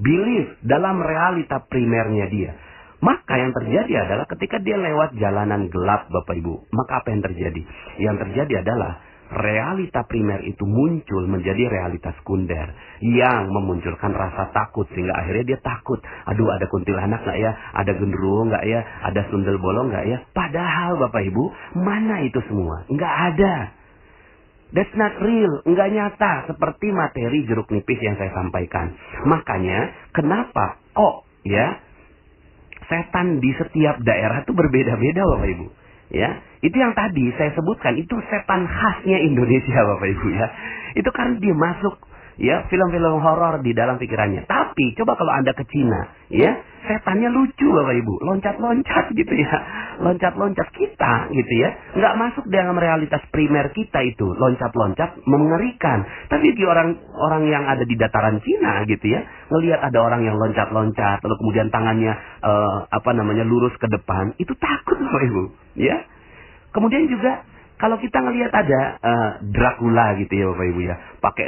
believe 0.00 0.56
dalam 0.64 1.04
realita 1.04 1.60
primernya 1.68 2.26
dia. 2.32 2.69
Maka 3.00 3.34
yang 3.40 3.52
terjadi 3.56 3.92
adalah 4.04 4.28
ketika 4.28 4.60
dia 4.60 4.76
lewat 4.76 5.16
jalanan 5.16 5.72
gelap 5.72 6.08
Bapak 6.12 6.36
Ibu, 6.36 6.68
maka 6.68 7.00
apa 7.00 7.08
yang 7.12 7.24
terjadi? 7.24 7.62
Yang 7.96 8.16
terjadi 8.28 8.60
adalah 8.60 9.00
realita 9.30 10.02
primer 10.10 10.42
itu 10.42 10.66
muncul 10.66 11.22
menjadi 11.30 11.70
realitas 11.70 12.18
sekunder 12.18 12.74
yang 12.98 13.46
memunculkan 13.48 14.10
rasa 14.10 14.50
takut 14.50 14.90
sehingga 14.90 15.14
akhirnya 15.16 15.54
dia 15.54 15.58
takut. 15.62 16.02
Aduh 16.26 16.50
ada 16.50 16.66
kuntilanak 16.66 17.22
nggak 17.22 17.38
ya? 17.38 17.52
Ada 17.78 17.92
genderuwo 17.94 18.50
nggak 18.50 18.64
ya? 18.66 18.80
Ada 19.06 19.20
sundel 19.30 19.56
bolong 19.62 19.94
nggak 19.94 20.06
ya? 20.10 20.18
Padahal 20.34 20.98
Bapak 20.98 21.22
Ibu 21.24 21.44
mana 21.78 22.26
itu 22.26 22.42
semua? 22.50 22.84
Nggak 22.90 23.14
ada. 23.34 23.54
That's 24.70 24.94
not 24.94 25.18
real, 25.18 25.66
nggak 25.66 25.88
nyata 25.90 26.32
seperti 26.46 26.94
materi 26.94 27.42
jeruk 27.42 27.66
nipis 27.74 27.98
yang 28.06 28.14
saya 28.14 28.30
sampaikan. 28.30 28.94
Makanya 29.26 29.90
kenapa 30.14 30.78
kok 30.94 31.26
ya 31.42 31.89
setan 32.90 33.38
di 33.38 33.54
setiap 33.54 34.02
daerah 34.02 34.42
itu 34.42 34.50
berbeda-beda 34.50 35.22
Bapak 35.22 35.48
Ibu. 35.54 35.66
Ya, 36.10 36.42
itu 36.58 36.74
yang 36.74 36.90
tadi 36.98 37.30
saya 37.38 37.54
sebutkan 37.54 37.94
itu 37.94 38.18
setan 38.26 38.66
khasnya 38.66 39.22
Indonesia 39.22 39.78
Bapak 39.78 40.08
Ibu 40.10 40.26
ya. 40.34 40.46
Itu 40.98 41.08
karena 41.14 41.38
dia 41.38 41.54
masuk 41.54 41.94
ya 42.42 42.66
film-film 42.66 43.22
horor 43.22 43.62
di 43.62 43.70
dalam 43.70 43.94
pikirannya. 44.02 44.50
Coba 44.96 45.16
kalau 45.16 45.32
Anda 45.32 45.52
ke 45.52 45.64
Cina, 45.68 46.10
ya, 46.32 46.50
setannya 46.88 47.28
lucu 47.30 47.66
Bapak 47.68 47.94
Ibu, 48.00 48.14
loncat-loncat 48.24 49.12
gitu 49.14 49.34
ya. 49.36 49.56
Loncat-loncat 50.00 50.68
kita 50.72 51.12
gitu 51.32 51.52
ya. 51.60 51.68
Nggak 51.96 52.14
masuk 52.16 52.44
dalam 52.48 52.76
realitas 52.80 53.20
primer 53.28 53.68
kita 53.76 54.00
itu, 54.02 54.26
loncat-loncat 54.36 55.20
mengerikan. 55.28 56.08
Tapi 56.32 56.56
di 56.56 56.64
orang 56.64 56.96
orang 57.16 57.44
yang 57.46 57.64
ada 57.68 57.84
di 57.84 57.94
dataran 58.00 58.40
Cina 58.40 58.84
gitu 58.88 59.06
ya, 59.12 59.20
ngelihat 59.52 59.80
ada 59.84 59.98
orang 60.00 60.24
yang 60.24 60.36
loncat-loncat 60.40 61.20
lalu 61.20 61.36
kemudian 61.40 61.68
tangannya 61.68 62.12
uh, 62.40 62.88
apa 62.88 63.10
namanya 63.12 63.44
lurus 63.44 63.74
ke 63.76 63.86
depan, 63.86 64.32
itu 64.40 64.52
takut 64.56 64.96
Bapak 64.96 65.22
Ibu 65.26 65.42
ya. 65.78 65.96
Kemudian 66.70 67.10
juga 67.10 67.42
kalau 67.80 67.96
kita 67.96 68.20
ngelihat 68.20 68.52
ada 68.52 68.80
uh, 69.00 69.30
Dracula 69.44 70.16
gitu 70.20 70.32
ya 70.32 70.44
Bapak 70.52 70.66
Ibu 70.70 70.80
ya, 70.84 70.96
pakai 71.20 71.46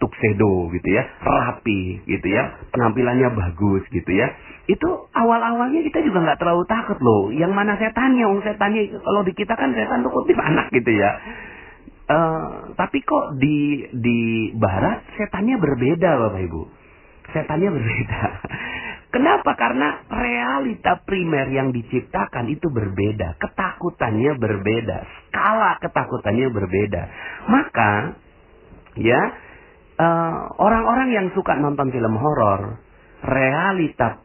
tuxedo 0.00 0.72
gitu 0.72 0.88
ya, 0.88 1.04
rapi 1.20 2.00
gitu 2.08 2.26
ya, 2.26 2.56
penampilannya 2.72 3.28
bagus 3.36 3.84
gitu 3.92 4.10
ya. 4.10 4.32
Itu 4.66 5.12
awal-awalnya 5.12 5.84
kita 5.84 6.00
juga 6.00 6.24
nggak 6.24 6.40
terlalu 6.40 6.64
takut 6.64 6.98
loh. 6.98 7.28
Yang 7.30 7.52
mana 7.52 7.76
setannya? 7.76 8.24
Wong 8.24 8.40
setannya 8.40 8.98
kalau 9.04 9.20
di 9.22 9.32
kita 9.36 9.54
kan 9.54 9.76
setan 9.76 10.00
tuh 10.00 10.10
kutip 10.10 10.40
anak 10.40 10.72
gitu 10.72 10.90
ya. 10.96 11.10
Uh, 12.10 12.74
tapi 12.74 13.06
kok 13.06 13.38
di 13.38 13.86
di 13.94 14.50
barat 14.58 15.06
setannya 15.14 15.60
berbeda 15.60 16.10
Bapak 16.26 16.42
Ibu. 16.42 16.62
Setannya 17.30 17.70
berbeda. 17.70 18.20
Kenapa? 19.14 19.58
Karena 19.58 20.06
realita 20.06 21.02
primer 21.02 21.50
yang 21.50 21.74
diciptakan 21.74 22.46
itu 22.46 22.70
berbeda. 22.70 23.42
Ketakutannya 23.42 24.38
berbeda. 24.38 24.98
Skala 25.26 25.82
ketakutannya 25.82 26.46
berbeda. 26.54 27.02
Maka, 27.50 28.14
ya, 28.94 29.22
orang-orang 30.56 31.08
uh, 31.12 31.14
yang 31.20 31.26
suka 31.36 31.56
nonton 31.58 31.92
film 31.92 32.14
horor, 32.16 32.80
realita 33.24 34.24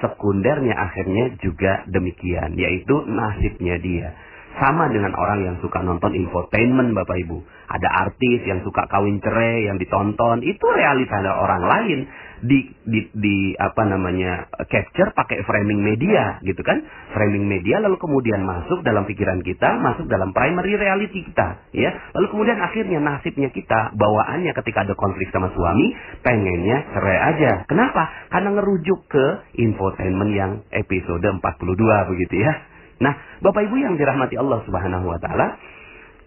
sekundernya 0.00 0.74
akhirnya 0.74 1.36
juga 1.42 1.84
demikian. 1.90 2.56
Yaitu 2.56 3.04
nasibnya 3.08 3.76
dia. 3.82 4.16
Sama 4.58 4.90
dengan 4.90 5.14
orang 5.14 5.46
yang 5.46 5.56
suka 5.62 5.78
nonton 5.80 6.10
infotainment 6.12 6.90
Bapak 6.92 7.16
Ibu. 7.22 7.38
Ada 7.70 7.88
artis 8.10 8.42
yang 8.44 8.66
suka 8.66 8.90
kawin 8.90 9.22
cerai 9.22 9.70
yang 9.70 9.78
ditonton. 9.78 10.42
Itu 10.42 10.66
realita 10.74 11.22
orang 11.22 11.62
lain 11.64 12.00
di, 12.40 12.72
di, 12.88 13.00
di 13.12 13.36
apa 13.56 13.84
namanya 13.84 14.48
capture 14.68 15.12
pakai 15.12 15.44
framing 15.44 15.80
media 15.84 16.40
gitu 16.40 16.60
kan? 16.64 16.80
Framing 17.12 17.44
media 17.44 17.80
lalu 17.84 18.00
kemudian 18.00 18.40
masuk 18.44 18.80
dalam 18.80 19.04
pikiran 19.04 19.44
kita 19.44 19.76
masuk 19.80 20.08
dalam 20.08 20.32
primary 20.32 20.76
reality 20.76 21.24
kita 21.24 21.68
ya. 21.76 21.92
Lalu 22.16 22.26
kemudian 22.32 22.58
akhirnya 22.60 22.98
nasibnya 23.00 23.52
kita 23.52 23.92
bawaannya 23.96 24.52
ketika 24.56 24.88
ada 24.88 24.94
konflik 24.96 25.28
sama 25.32 25.52
suami 25.52 25.92
pengennya 26.24 26.96
cerai 26.96 27.18
aja. 27.36 27.52
Kenapa? 27.68 28.08
Karena 28.32 28.56
ngerujuk 28.56 29.06
ke 29.08 29.26
infotainment 29.60 30.32
yang 30.32 30.52
episode 30.72 31.24
42 31.24 32.10
begitu 32.16 32.34
ya. 32.40 32.52
Nah 33.00 33.16
bapak 33.44 33.68
ibu 33.68 33.76
yang 33.80 33.96
dirahmati 34.00 34.36
Allah 34.40 34.64
subhanahu 34.64 35.08
wa 35.08 35.18
taala 35.20 35.46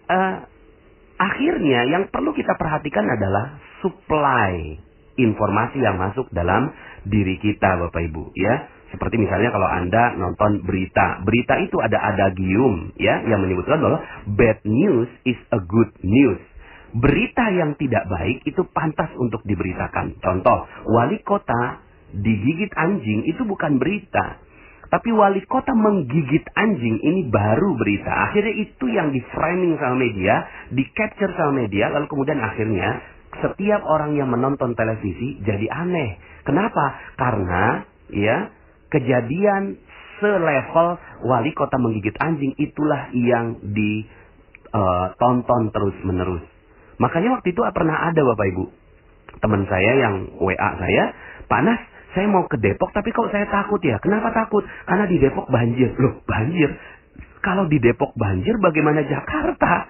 uh, 0.09 0.35
akhirnya 1.17 1.89
yang 1.89 2.09
perlu 2.09 2.33
kita 2.33 2.57
perhatikan 2.57 3.05
adalah 3.05 3.61
supply 3.81 4.77
informasi 5.17 5.81
yang 5.81 5.99
masuk 5.99 6.29
dalam 6.33 6.73
diri 7.05 7.37
kita 7.39 7.79
Bapak 7.87 8.01
Ibu 8.09 8.33
ya. 8.35 8.69
Seperti 8.93 9.17
misalnya 9.17 9.49
kalau 9.49 9.65
Anda 9.65 10.13
nonton 10.21 10.61
berita, 10.61 11.25
berita 11.25 11.57
itu 11.57 11.81
ada 11.81 11.97
adagium 12.13 12.93
ya 13.01 13.25
yang 13.25 13.41
menyebutkan 13.41 13.81
bahwa 13.81 13.99
bad 14.37 14.61
news 14.69 15.09
is 15.25 15.39
a 15.49 15.59
good 15.65 15.89
news. 16.05 16.37
Berita 16.93 17.49
yang 17.49 17.73
tidak 17.81 18.05
baik 18.05 18.45
itu 18.45 18.61
pantas 18.69 19.09
untuk 19.17 19.41
diberitakan. 19.49 20.21
Contoh, 20.21 20.69
wali 20.93 21.17
kota 21.25 21.81
digigit 22.13 22.69
anjing 22.77 23.25
itu 23.25 23.41
bukan 23.49 23.81
berita. 23.81 24.37
Tapi 24.93 25.09
wali 25.09 25.41
kota 25.49 25.73
menggigit 25.73 26.45
anjing 26.53 27.01
ini 27.01 27.25
baru 27.33 27.73
berita. 27.73 28.29
Akhirnya 28.29 28.53
itu 28.61 28.85
yang 28.93 29.09
di 29.09 29.25
framing 29.33 29.73
sama 29.81 29.97
media, 29.97 30.45
di 30.69 30.85
capture 30.93 31.33
sama 31.33 31.65
media, 31.65 31.89
lalu 31.89 32.05
kemudian 32.05 32.37
akhirnya 32.37 33.01
setiap 33.41 33.81
orang 33.87 34.13
yang 34.19 34.29
menonton 34.29 34.77
televisi 34.77 35.41
jadi 35.41 35.65
aneh. 35.71 36.19
Kenapa? 36.43 36.99
Karena 37.17 37.81
ya 38.13 38.51
kejadian 38.93 39.79
selevel 40.21 40.87
wali 41.25 41.51
kota 41.57 41.79
menggigit 41.81 42.13
anjing 42.21 42.53
itulah 42.61 43.09
yang 43.15 43.57
ditonton 43.73 45.63
uh, 45.67 45.71
terus 45.73 45.97
menerus. 46.05 46.45
Makanya 47.01 47.39
waktu 47.39 47.55
itu 47.55 47.61
pernah 47.73 48.11
ada 48.11 48.21
Bapak 48.21 48.47
Ibu 48.53 48.65
teman 49.41 49.65
saya 49.65 49.91
yang 49.97 50.15
WA 50.37 50.69
saya, 50.77 51.03
panas, 51.49 51.79
saya 52.13 52.29
mau 52.29 52.45
ke 52.45 52.61
Depok 52.61 52.93
tapi 52.93 53.09
kok 53.09 53.33
saya 53.33 53.49
takut 53.49 53.81
ya. 53.81 53.97
Kenapa 53.97 54.29
takut? 54.29 54.61
Karena 54.85 55.09
di 55.09 55.17
Depok 55.17 55.49
banjir. 55.49 55.89
Loh, 55.97 56.21
banjir. 56.23 56.69
Kalau 57.41 57.65
di 57.67 57.81
Depok 57.81 58.13
banjir 58.15 58.55
bagaimana 58.61 59.03
Jakarta? 59.03 59.89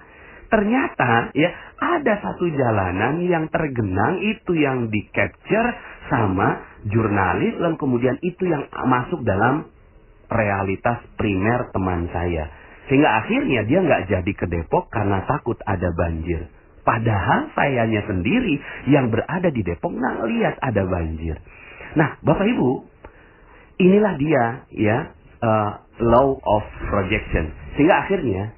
Ternyata 0.54 1.34
ya 1.34 1.50
ada 1.82 2.14
satu 2.22 2.46
jalanan 2.46 3.18
yang 3.26 3.50
tergenang 3.50 4.22
itu 4.22 4.54
yang 4.54 4.86
di 4.86 5.02
capture 5.10 5.74
sama 6.06 6.62
jurnalis 6.86 7.58
dan 7.58 7.74
kemudian 7.74 8.14
itu 8.22 8.46
yang 8.46 8.70
masuk 8.86 9.26
dalam 9.26 9.66
realitas 10.30 11.02
primer 11.18 11.74
teman 11.74 12.06
saya. 12.14 12.54
Sehingga 12.86 13.18
akhirnya 13.18 13.66
dia 13.66 13.82
nggak 13.82 14.02
jadi 14.06 14.32
ke 14.38 14.46
Depok 14.46 14.94
karena 14.94 15.26
takut 15.26 15.58
ada 15.66 15.90
banjir. 15.90 16.46
Padahal 16.86 17.50
sayanya 17.58 18.06
sendiri 18.06 18.54
yang 18.86 19.10
berada 19.10 19.50
di 19.50 19.66
Depok 19.66 19.90
nggak 19.90 20.22
lihat 20.30 20.54
ada 20.62 20.86
banjir. 20.86 21.34
Nah 21.98 22.14
bapak 22.22 22.46
ibu 22.46 22.86
inilah 23.82 24.14
dia 24.22 24.44
ya 24.70 24.98
uh, 25.42 25.70
law 25.98 26.38
of 26.38 26.62
projection 26.86 27.50
sehingga 27.74 28.06
akhirnya 28.06 28.54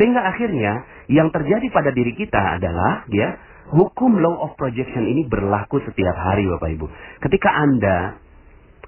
Sehingga 0.00 0.26
akhirnya 0.26 0.84
yang 1.06 1.30
terjadi 1.30 1.66
pada 1.70 1.90
diri 1.94 2.16
kita 2.16 2.58
adalah 2.58 3.06
ya 3.12 3.38
hukum 3.72 4.20
law 4.20 4.44
of 4.44 4.56
projection 4.60 5.06
ini 5.08 5.24
berlaku 5.24 5.80
setiap 5.84 6.16
hari 6.16 6.44
Bapak 6.48 6.68
Ibu. 6.74 6.86
Ketika 7.24 7.50
Anda 7.52 8.20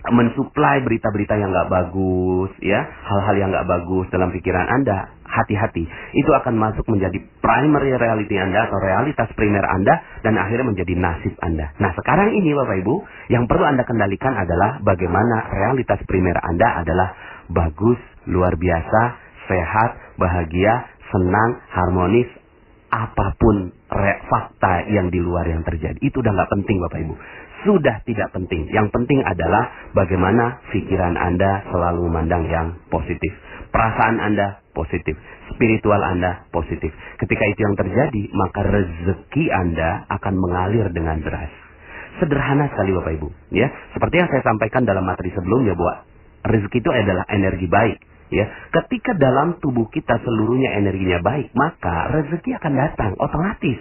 mensuplai 0.06 0.86
berita-berita 0.86 1.34
yang 1.34 1.50
nggak 1.50 1.70
bagus, 1.72 2.50
ya 2.62 2.78
hal-hal 2.84 3.34
yang 3.40 3.50
nggak 3.50 3.66
bagus 3.66 4.06
dalam 4.14 4.30
pikiran 4.30 4.66
Anda, 4.68 5.10
hati-hati. 5.26 5.82
Itu 6.14 6.30
akan 6.30 6.54
masuk 6.54 6.86
menjadi 6.86 7.18
primary 7.42 7.96
reality 7.98 8.38
Anda 8.38 8.70
atau 8.70 8.78
realitas 8.78 9.26
primer 9.34 9.66
Anda 9.66 9.98
dan 10.22 10.38
akhirnya 10.38 10.66
menjadi 10.70 10.94
nasib 10.94 11.34
Anda. 11.42 11.74
Nah 11.82 11.90
sekarang 11.98 12.38
ini 12.38 12.54
Bapak 12.54 12.76
Ibu, 12.86 12.94
yang 13.34 13.50
perlu 13.50 13.66
Anda 13.66 13.82
kendalikan 13.82 14.36
adalah 14.36 14.78
bagaimana 14.84 15.50
realitas 15.50 15.98
primer 16.06 16.38
Anda 16.38 16.86
adalah 16.86 17.08
bagus, 17.50 17.98
luar 18.30 18.54
biasa, 18.54 19.00
sehat, 19.46 20.18
bahagia, 20.18 20.95
senang, 21.12 21.50
harmonis, 21.70 22.28
apa 22.90 23.34
pun 23.36 23.74
fakta 24.30 24.86
yang 24.90 25.10
di 25.10 25.18
luar 25.18 25.46
yang 25.46 25.62
terjadi. 25.66 25.98
Itu 26.00 26.22
udah 26.22 26.32
nggak 26.32 26.50
penting 26.54 26.76
Bapak 26.82 26.98
Ibu. 27.02 27.14
Sudah 27.66 27.96
tidak 28.06 28.30
penting. 28.30 28.70
Yang 28.70 28.94
penting 28.94 29.20
adalah 29.26 29.90
bagaimana 29.90 30.62
pikiran 30.70 31.18
Anda 31.18 31.66
selalu 31.72 32.06
memandang 32.06 32.46
yang 32.46 32.78
positif. 32.92 33.32
Perasaan 33.74 34.22
Anda 34.22 34.62
positif. 34.70 35.18
Spiritual 35.50 35.98
Anda 35.98 36.46
positif. 36.54 36.94
Ketika 37.18 37.44
itu 37.48 37.60
yang 37.66 37.74
terjadi, 37.74 38.22
maka 38.30 38.60
rezeki 38.62 39.44
Anda 39.50 40.06
akan 40.06 40.34
mengalir 40.38 40.86
dengan 40.94 41.18
deras. 41.20 41.50
Sederhana 42.22 42.70
sekali 42.72 42.96
Bapak 42.96 43.12
Ibu, 43.18 43.28
ya. 43.52 43.68
Seperti 43.92 44.14
yang 44.24 44.28
saya 44.32 44.40
sampaikan 44.46 44.88
dalam 44.88 45.04
materi 45.04 45.34
sebelumnya 45.36 45.76
bahwa 45.76 46.06
rezeki 46.48 46.78
itu 46.80 46.90
adalah 46.92 47.28
energi 47.28 47.66
baik, 47.68 47.98
ya. 48.30 48.46
Ketika 48.74 49.14
dalam 49.16 49.58
tubuh 49.62 49.90
kita 49.90 50.18
seluruhnya 50.22 50.76
energinya 50.78 51.20
baik, 51.22 51.52
maka 51.54 52.10
rezeki 52.14 52.56
akan 52.58 52.72
datang 52.74 53.12
otomatis. 53.18 53.80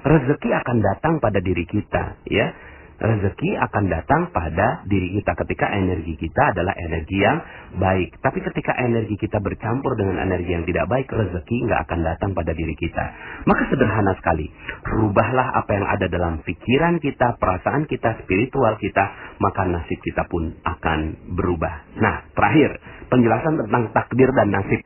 Rezeki 0.00 0.50
akan 0.64 0.76
datang 0.80 1.14
pada 1.20 1.44
diri 1.44 1.68
kita, 1.68 2.24
ya 2.24 2.69
rezeki 3.00 3.56
akan 3.56 3.84
datang 3.88 4.28
pada 4.28 4.84
diri 4.84 5.16
kita 5.16 5.32
ketika 5.32 5.72
energi 5.72 6.14
kita 6.20 6.52
adalah 6.52 6.76
energi 6.76 7.16
yang 7.16 7.40
baik. 7.80 8.20
Tapi 8.20 8.38
ketika 8.44 8.76
energi 8.76 9.16
kita 9.16 9.40
bercampur 9.40 9.96
dengan 9.96 10.20
energi 10.20 10.52
yang 10.52 10.64
tidak 10.68 10.86
baik, 10.92 11.08
rezeki 11.08 11.56
nggak 11.64 11.80
akan 11.88 12.00
datang 12.04 12.30
pada 12.36 12.52
diri 12.52 12.76
kita. 12.76 13.04
Maka 13.48 13.62
sederhana 13.72 14.12
sekali, 14.20 14.52
rubahlah 14.84 15.56
apa 15.56 15.70
yang 15.72 15.86
ada 15.88 16.06
dalam 16.12 16.44
pikiran 16.44 17.00
kita, 17.00 17.40
perasaan 17.40 17.88
kita, 17.88 18.20
spiritual 18.22 18.76
kita, 18.76 19.04
maka 19.40 19.64
nasib 19.64 19.96
kita 20.04 20.28
pun 20.28 20.52
akan 20.60 21.32
berubah. 21.32 21.96
Nah, 21.96 22.28
terakhir, 22.36 22.76
penjelasan 23.08 23.64
tentang 23.64 23.96
takdir 23.96 24.28
dan 24.36 24.52
nasib. 24.52 24.80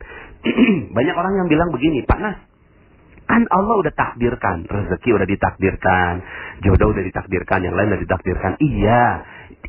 Banyak 0.96 1.16
orang 1.18 1.34
yang 1.42 1.48
bilang 1.50 1.74
begini, 1.74 2.06
Pak 2.06 2.20
Nas, 2.22 2.38
Kan 3.24 3.48
Allah 3.48 3.80
udah 3.80 3.94
takdirkan, 3.96 4.68
rezeki 4.68 5.16
udah 5.16 5.24
ditakdirkan, 5.24 6.12
jodoh 6.60 6.92
udah 6.92 7.04
ditakdirkan, 7.08 7.64
yang 7.64 7.72
lain 7.72 7.96
udah 7.96 8.02
ditakdirkan. 8.04 8.60
Iya, 8.60 9.04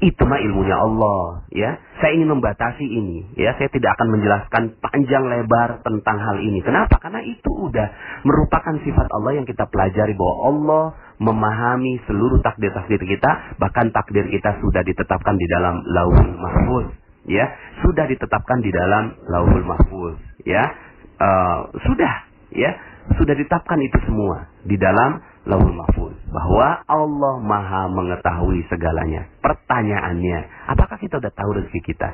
itu 0.04 0.22
mah 0.28 0.44
ilmunya 0.44 0.76
Allah, 0.76 1.48
ya. 1.56 1.80
Saya 2.04 2.20
ingin 2.20 2.36
membatasi 2.36 2.84
ini, 2.84 3.32
ya. 3.40 3.56
Saya 3.56 3.72
tidak 3.72 3.96
akan 3.96 4.08
menjelaskan 4.12 4.64
panjang 4.84 5.24
lebar 5.32 5.80
tentang 5.88 6.20
hal 6.20 6.44
ini. 6.44 6.60
Kenapa? 6.68 7.00
Karena 7.00 7.24
itu 7.24 7.48
udah 7.48 7.88
merupakan 8.28 8.76
sifat 8.84 9.08
Allah 9.16 9.40
yang 9.40 9.48
kita 9.48 9.64
pelajari 9.72 10.12
bahwa 10.20 10.36
Allah 10.52 10.86
memahami 11.24 12.04
seluruh 12.12 12.44
takdir-takdir 12.44 13.00
kita, 13.08 13.56
bahkan 13.56 13.88
takdir 13.96 14.28
kita 14.28 14.60
sudah 14.60 14.84
ditetapkan 14.84 15.40
di 15.40 15.48
dalam 15.48 15.80
Lauhul 15.96 16.36
Mahfuz, 16.36 16.92
ya. 17.24 17.56
Sudah 17.88 18.04
ditetapkan 18.04 18.60
di 18.60 18.68
dalam 18.68 19.16
Lauhul 19.32 19.64
Mahfuz, 19.64 20.20
ya. 20.44 20.76
Uh, 21.16 21.72
sudah, 21.88 22.28
ya 22.52 22.95
sudah 23.14 23.34
ditetapkan 23.38 23.78
itu 23.86 23.98
semua 24.10 24.50
di 24.66 24.76
dalam 24.82 25.22
Lauhul 25.46 25.78
Mahfuz 25.78 26.18
bahwa 26.34 26.82
Allah 26.90 27.36
Maha 27.46 27.86
mengetahui 27.94 28.66
segalanya. 28.66 29.30
Pertanyaannya, 29.46 30.70
apakah 30.74 30.98
kita 30.98 31.22
sudah 31.22 31.30
tahu 31.30 31.62
rezeki 31.62 31.94
kita? 31.94 32.10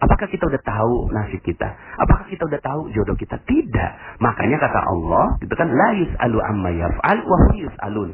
Apakah 0.00 0.26
kita 0.26 0.48
sudah 0.48 0.62
tahu 0.64 1.12
nasib 1.12 1.40
kita? 1.44 1.68
Apakah 2.00 2.26
kita 2.28 2.44
sudah 2.48 2.60
tahu 2.64 2.92
jodoh 2.92 3.16
kita? 3.16 3.36
Tidak. 3.44 4.20
Makanya 4.20 4.56
kata 4.58 4.80
Allah, 4.80 5.38
itu 5.40 5.54
kan 5.54 5.68
la 5.70 5.90
yus'alu 5.96 6.38
amma 6.40 6.70
yaf'al 6.72 7.18
wa 7.24 7.38
yus'alun. 7.56 8.10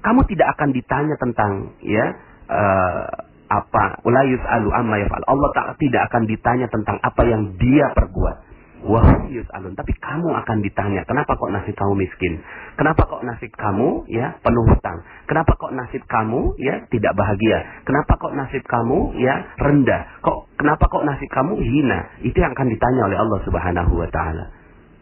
Kamu 0.00 0.20
tidak 0.32 0.56
akan 0.56 0.68
ditanya 0.72 1.16
tentang 1.20 1.76
ya 1.84 2.04
uh, 2.48 3.04
apa 3.52 4.00
la 4.08 4.22
yus'alu 4.26 4.68
amma 4.74 4.96
yaf'al. 5.00 5.22
Allah 5.28 5.48
tak, 5.54 5.66
tidak 5.80 6.08
akan 6.12 6.22
ditanya 6.24 6.66
tentang 6.72 6.96
apa 7.00 7.22
yang 7.28 7.56
dia 7.60 7.88
perbuat 7.94 8.36
wahum 8.84 9.30
alun. 9.30 9.74
Tapi 9.76 9.92
kamu 9.98 10.28
akan 10.44 10.56
ditanya, 10.64 11.02
kenapa 11.04 11.36
kok 11.36 11.50
nasib 11.52 11.74
kamu 11.76 11.94
miskin? 12.06 12.40
Kenapa 12.76 13.02
kok 13.06 13.22
nasib 13.22 13.52
kamu 13.54 14.08
ya 14.08 14.36
penuh 14.40 14.64
hutang? 14.68 15.04
Kenapa 15.28 15.52
kok 15.56 15.72
nasib 15.74 16.02
kamu 16.06 16.56
ya 16.58 16.84
tidak 16.88 17.12
bahagia? 17.14 17.58
Kenapa 17.84 18.16
kok 18.16 18.32
nasib 18.34 18.62
kamu 18.64 18.98
ya 19.20 19.34
rendah? 19.60 20.02
Kok 20.24 20.38
kenapa 20.56 20.84
kok 20.88 21.04
nasib 21.04 21.28
kamu 21.30 21.52
hina? 21.60 21.98
Itu 22.24 22.36
yang 22.40 22.52
akan 22.56 22.68
ditanya 22.72 23.02
oleh 23.10 23.18
Allah 23.20 23.38
Subhanahu 23.44 23.92
wa 23.94 24.08
taala. 24.08 24.44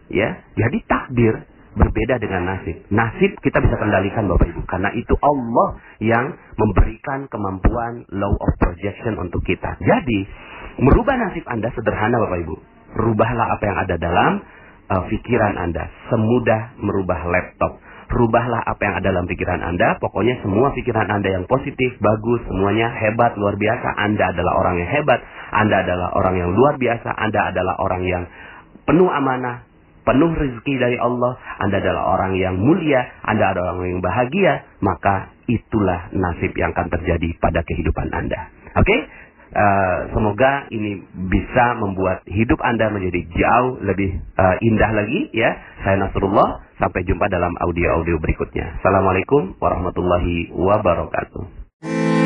Ya, 0.08 0.40
jadi 0.56 0.78
takdir 0.88 1.34
berbeda 1.76 2.18
dengan 2.18 2.48
nasib. 2.48 2.80
Nasib 2.90 3.38
kita 3.44 3.60
bisa 3.60 3.76
kendalikan 3.76 4.26
Bapak 4.26 4.50
Ibu 4.50 4.64
karena 4.66 4.90
itu 4.96 5.14
Allah 5.20 5.78
yang 6.00 6.34
memberikan 6.56 7.28
kemampuan 7.28 8.08
law 8.10 8.34
of 8.34 8.50
projection 8.58 9.20
untuk 9.20 9.44
kita. 9.44 9.76
Jadi, 9.78 10.26
merubah 10.80 11.14
nasib 11.14 11.44
Anda 11.46 11.70
sederhana 11.76 12.18
Bapak 12.24 12.40
Ibu 12.48 12.77
Rubahlah 12.96 13.58
apa 13.58 13.64
yang 13.68 13.78
ada 13.84 13.94
dalam 14.00 14.32
uh, 14.88 15.04
pikiran 15.08 15.54
Anda. 15.60 15.88
Semudah 16.08 16.78
merubah 16.80 17.20
laptop. 17.28 17.80
Rubahlah 18.08 18.64
apa 18.64 18.80
yang 18.80 18.94
ada 19.04 19.12
dalam 19.12 19.28
pikiran 19.28 19.60
Anda. 19.60 20.00
Pokoknya 20.00 20.40
semua 20.40 20.72
pikiran 20.72 21.12
Anda 21.12 21.28
yang 21.28 21.44
positif, 21.44 22.00
bagus, 22.00 22.40
semuanya 22.48 22.88
hebat, 22.88 23.36
luar 23.36 23.60
biasa. 23.60 23.88
Anda 24.00 24.32
adalah 24.32 24.52
orang 24.56 24.80
yang 24.80 24.88
hebat. 24.88 25.20
Anda 25.52 25.84
adalah 25.84 26.08
orang 26.16 26.34
yang 26.40 26.50
luar 26.56 26.80
biasa. 26.80 27.12
Anda 27.12 27.52
adalah 27.52 27.76
orang 27.76 28.02
yang 28.08 28.24
penuh 28.88 29.12
amanah, 29.12 29.68
penuh 30.08 30.32
rezeki 30.32 30.74
dari 30.80 30.96
Allah. 30.96 31.36
Anda 31.60 31.84
adalah 31.84 32.02
orang 32.16 32.32
yang 32.40 32.56
mulia. 32.56 33.04
Anda 33.28 33.52
adalah 33.52 33.76
orang 33.76 34.00
yang 34.00 34.02
bahagia. 34.02 34.64
Maka 34.80 35.36
itulah 35.44 36.08
nasib 36.16 36.56
yang 36.56 36.72
akan 36.72 36.88
terjadi 36.88 37.36
pada 37.44 37.60
kehidupan 37.60 38.08
Anda. 38.08 38.48
Oke? 38.72 38.88
Okay? 38.88 39.00
Uh, 39.48 40.12
semoga 40.12 40.68
ini 40.68 41.00
bisa 41.32 41.72
membuat 41.80 42.20
hidup 42.28 42.60
Anda 42.60 42.92
menjadi 42.92 43.24
jauh 43.32 43.80
lebih 43.80 44.20
uh, 44.36 44.56
indah 44.60 44.90
lagi 44.92 45.32
ya. 45.32 45.56
Saya 45.84 45.96
Nasrullah, 46.04 46.68
sampai 46.76 47.02
jumpa 47.08 47.26
dalam 47.32 47.56
audio-audio 47.56 48.20
berikutnya. 48.20 48.78
Assalamualaikum 48.80 49.56
warahmatullahi 49.56 50.52
wabarakatuh. 50.52 52.17